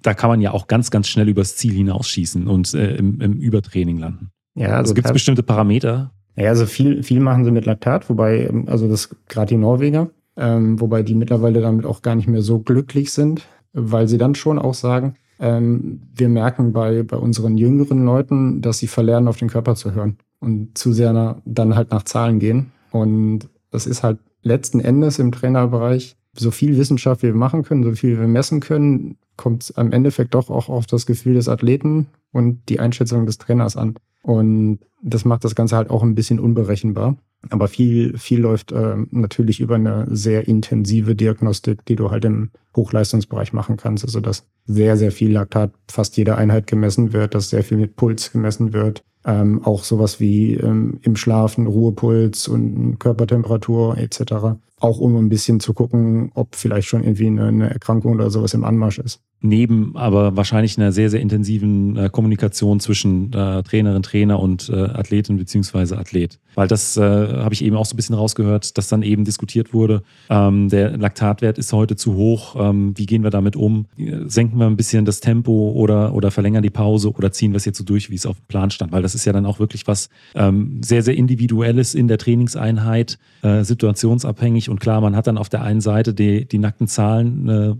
da 0.03 0.15
kann 0.15 0.31
man 0.31 0.41
ja 0.41 0.53
auch 0.53 0.67
ganz, 0.67 0.91
ganz 0.91 1.09
schnell 1.09 1.29
übers 1.29 1.57
Ziel 1.57 1.73
hinausschießen 1.73 2.47
und 2.49 2.75
äh, 2.75 2.97
im, 2.97 3.21
im, 3.21 3.35
Übertraining 3.35 3.99
landen. 3.99 4.31
Ja, 4.55 4.69
also, 4.69 4.79
also 4.79 4.95
gibt 4.95 5.07
es 5.07 5.13
bestimmte 5.13 5.43
Parameter? 5.43 6.13
Ja, 6.37 6.49
also 6.49 6.67
viel, 6.67 7.03
viel 7.03 7.21
machen 7.21 7.45
sie 7.45 7.51
mit 7.51 7.67
Laktat, 7.67 8.09
wobei, 8.09 8.47
ähm, 8.47 8.69
also 8.69 8.89
das 8.89 9.15
gerade 9.29 9.51
die 9.51 9.57
Norweger, 9.57 10.11
ähm, 10.37 10.81
wobei 10.81 11.03
die 11.03 11.15
mittlerweile 11.15 11.61
damit 11.61 11.87
auch 11.87 12.03
gar 12.03 12.15
nicht 12.15 12.29
mehr 12.29 12.43
so 12.43 12.59
glücklich 12.59 13.13
sind, 13.13 13.47
weil 13.73 14.09
sie 14.09 14.19
dann 14.19 14.35
schon 14.35 14.59
auch 14.59 14.75
sagen, 14.75 15.17
ähm, 15.39 16.03
wir 16.15 16.29
merken 16.29 16.73
bei, 16.73 17.03
bei 17.03 17.17
unseren 17.17 17.57
jüngeren 17.57 18.05
Leuten, 18.05 18.61
dass 18.61 18.79
sie 18.79 18.87
verlernen, 18.87 19.29
auf 19.29 19.39
den 19.39 19.49
Körper 19.49 19.75
zu 19.75 19.95
hören 19.95 20.19
und 20.41 20.77
zu 20.79 20.93
sehr 20.93 21.13
na, 21.13 21.41
dann 21.45 21.75
halt 21.75 21.91
nach 21.91 22.05
Zahlen 22.05 22.39
gehen. 22.39 22.73
Und 22.91 23.49
das 23.71 23.87
ist 23.87 24.03
halt 24.03 24.19
letzten 24.43 24.81
Endes 24.81 25.19
im 25.19 25.33
Trainerbereich 25.33 26.17
so 26.35 26.51
viel 26.51 26.77
Wissenschaft 26.79 27.23
wir 27.23 27.35
machen 27.35 27.63
können, 27.63 27.83
so 27.83 27.93
viel 27.93 28.19
wir 28.19 28.29
messen 28.29 28.61
können, 28.61 29.17
kommt 29.37 29.73
am 29.77 29.93
Endeffekt 29.93 30.35
doch 30.35 30.51
auch 30.51 30.69
auf 30.69 30.87
das 30.87 31.07
Gefühl 31.07 31.35
des 31.35 31.49
Athleten 31.49 32.07
und 32.33 32.69
die 32.69 32.81
Einschätzung 32.81 33.27
des 33.27 33.39
Trainers 33.39 33.77
an. 33.77 33.97
Und 34.23 34.79
das 35.03 35.25
macht 35.25 35.45
das 35.45 35.55
Ganze 35.55 35.77
halt 35.77 35.91
auch 35.91 36.03
ein 36.03 36.15
bisschen 36.15 36.39
unberechenbar. 36.39 37.17
Aber 37.51 37.67
viel, 37.67 38.17
viel 38.19 38.41
läuft 38.41 38.71
äh, 38.71 38.97
natürlich 39.11 39.59
über 39.61 39.75
eine 39.75 40.07
sehr 40.09 40.47
intensive 40.47 41.17
Diagnostik, 41.17 41.85
die 41.87 41.97
du 41.97 42.11
halt 42.11 42.25
im 42.25 42.51
Hochleistungsbereich 42.77 43.53
machen 43.53 43.77
kannst. 43.77 44.05
Also 44.05 44.21
dass 44.21 44.47
sehr, 44.65 44.97
sehr 44.97 45.11
viel 45.11 45.33
Laktat 45.33 45.73
fast 45.91 46.17
jede 46.17 46.37
Einheit 46.37 46.69
gemessen 46.69 47.13
wird, 47.13 47.35
dass 47.35 47.51
sehr 47.51 47.65
viel 47.65 47.79
mit 47.79 47.97
Puls 47.97 48.31
gemessen 48.31 48.73
wird. 48.73 49.03
Ähm, 49.25 49.65
auch 49.65 49.85
sowas 49.85 50.19
wie 50.19 50.55
ähm, 50.55 50.99
im 51.03 51.15
Schlafen, 51.17 51.67
Ruhepuls 51.67 52.49
und 52.49 52.99
Körpertemperatur 52.99 53.97
etc 53.99 54.57
auch 54.83 54.99
um 54.99 55.17
ein 55.17 55.29
bisschen 55.29 55.61
zu 55.61 55.75
gucken, 55.75 56.33
ob 56.35 56.57
vielleicht 56.57 56.89
schon 56.89 57.05
irgendwie 57.05 57.29
eine, 57.29 57.47
eine 57.47 57.71
Erkrankung 57.71 58.15
oder 58.15 58.31
sowas 58.31 58.53
im 58.53 58.65
Anmarsch 58.65 58.99
ist. 58.99 59.21
Neben 59.45 59.97
aber 59.97 60.37
wahrscheinlich 60.37 60.79
einer 60.79 60.93
sehr, 60.93 61.11
sehr 61.11 61.21
intensiven 61.21 61.97
äh, 61.97 62.09
Kommunikation 62.11 62.79
zwischen 62.79 63.33
äh, 63.33 63.63
Trainerin, 63.65 64.03
Trainer 64.05 64.39
und 64.39 64.69
äh, 64.69 64.75
Athletin 64.75 65.37
beziehungsweise 65.37 65.99
Athlet. 65.99 66.39
Weil 66.55 66.69
das 66.69 66.97
äh, 66.97 67.01
habe 67.01 67.53
ich 67.53 67.65
eben 67.65 67.75
auch 67.75 67.85
so 67.85 67.95
ein 67.95 67.97
bisschen 67.97 68.15
rausgehört, 68.15 68.79
dass 68.79 68.89
dann 68.89 69.03
eben 69.03 69.25
diskutiert 69.25 69.75
wurde, 69.75 70.03
ähm, 70.31 70.69
der 70.69 70.97
Laktatwert 70.97 71.59
ist 71.59 71.73
heute 71.73 71.97
zu 71.97 72.15
hoch, 72.15 72.55
ähm, 72.57 72.97
wie 72.97 73.07
gehen 73.07 73.25
wir 73.25 73.31
damit 73.31 73.57
um? 73.57 73.87
Senken 74.27 74.59
wir 74.59 74.67
ein 74.67 74.77
bisschen 74.77 75.05
das 75.05 75.19
Tempo 75.21 75.73
oder, 75.73 76.15
oder 76.15 76.31
verlängern 76.31 76.63
die 76.63 76.71
Pause 76.71 77.11
oder 77.11 77.33
ziehen 77.33 77.53
wir 77.53 77.57
es 77.57 77.65
jetzt 77.65 77.79
so 77.79 77.85
durch, 77.85 78.11
wie 78.11 78.15
es 78.15 78.27
auf 78.27 78.37
dem 78.37 78.47
Plan 78.47 78.71
stand? 78.71 78.93
Weil 78.93 79.03
das 79.03 79.17
ist 79.17 79.25
ja 79.25 79.33
dann 79.33 79.47
auch 79.47 79.59
wirklich 79.59 79.87
was 79.89 80.09
ähm, 80.37 80.81
sehr, 80.85 81.03
sehr 81.03 81.17
Individuelles 81.17 81.95
in 81.95 82.07
der 82.07 82.19
Trainingseinheit, 82.19 83.19
äh, 83.43 83.65
situationsabhängig 83.65 84.69
und 84.69 84.81
klar, 84.81 85.01
man 85.01 85.17
hat 85.17 85.27
dann 85.27 85.39
auf 85.39 85.49
der 85.49 85.63
einen 85.63 85.81
Seite 85.81 86.15
die, 86.15 86.47
die 86.47 86.59
nackten 86.59 86.87
Zahlen 86.87 87.49
äh, 87.49 87.75